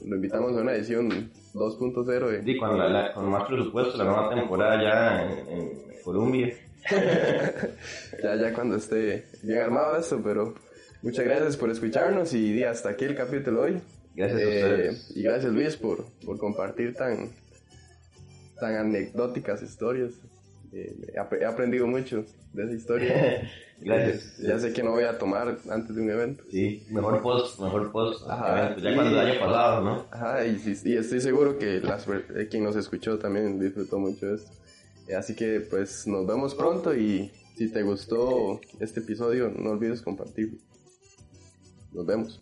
lo 0.05 0.15
invitamos 0.15 0.57
a 0.57 0.61
una 0.61 0.73
edición 0.73 1.31
2.0 1.53 2.27
de, 2.29 2.43
Sí, 2.43 2.57
con, 2.57 2.77
la, 2.77 2.87
la- 2.89 3.13
con 3.13 3.29
más 3.29 3.43
presupuesto, 3.47 3.97
la 3.97 4.03
nueva 4.05 4.29
temporada 4.33 4.81
ya 4.81 5.23
en, 5.23 5.47
en 5.49 5.71
Colombia. 6.03 6.53
ya, 8.23 8.35
ya 8.35 8.53
cuando 8.53 8.75
esté 8.77 9.25
bien 9.43 9.59
armado 9.59 9.97
esto, 9.97 10.21
pero 10.23 10.55
muchas 11.01 11.25
gracias 11.25 11.57
por 11.57 11.69
escucharnos 11.69 12.33
y 12.33 12.63
hasta 12.63 12.89
aquí 12.89 13.05
el 13.05 13.15
capítulo 13.15 13.61
hoy. 13.63 13.79
Gracias 14.15 14.39
a 14.39 14.43
Eh, 14.43 14.63
ustedes. 14.63 15.11
y 15.17 15.21
gracias 15.23 15.51
Luis 15.53 15.75
por, 15.75 16.05
por 16.25 16.37
compartir 16.39 16.93
tan, 16.95 17.29
tan 18.59 18.75
anecdóticas 18.75 19.61
historias. 19.61 20.13
Eh, 20.73 20.95
he 21.13 21.19
ap- 21.19 21.33
he 21.33 21.45
aprendido 21.45 21.87
mucho 21.87 22.25
de 22.53 22.63
esa 22.63 22.73
historia. 22.73 23.49
Gracias. 23.79 24.37
ya 24.39 24.57
sé 24.57 24.73
que 24.73 24.81
no 24.81 24.91
voy 24.91 25.03
a 25.03 25.17
tomar 25.19 25.59
antes 25.69 25.95
de 25.95 26.01
un 26.01 26.09
evento. 26.09 26.43
Sí, 26.49 26.83
mejor 26.89 27.21
post, 27.21 27.59
mejor 27.59 27.91
post. 27.91 28.27
Ajá. 28.27 28.75
ya 28.77 28.95
cuando 28.95 29.19
haya 29.19 29.39
pasado, 29.39 29.83
¿no? 29.83 30.05
Ajá, 30.11 30.45
y, 30.47 30.59
y 30.83 30.93
estoy 30.97 31.21
seguro 31.21 31.59
que 31.59 31.79
las, 31.81 32.07
eh, 32.07 32.47
quien 32.49 32.63
nos 32.63 32.75
escuchó 32.75 33.19
también 33.19 33.59
disfrutó 33.59 33.99
mucho 33.99 34.25
de 34.25 34.35
esto. 34.35 34.51
Eh, 35.07 35.15
así 35.15 35.35
que 35.35 35.61
pues 35.61 36.07
nos 36.07 36.25
vemos 36.25 36.55
pronto 36.55 36.95
y 36.95 37.31
si 37.55 37.69
te 37.71 37.83
gustó 37.83 38.59
este 38.79 38.99
episodio 39.01 39.49
no 39.55 39.69
olvides 39.71 40.01
compartirlo. 40.01 40.57
Nos 41.93 42.05
vemos. 42.05 42.41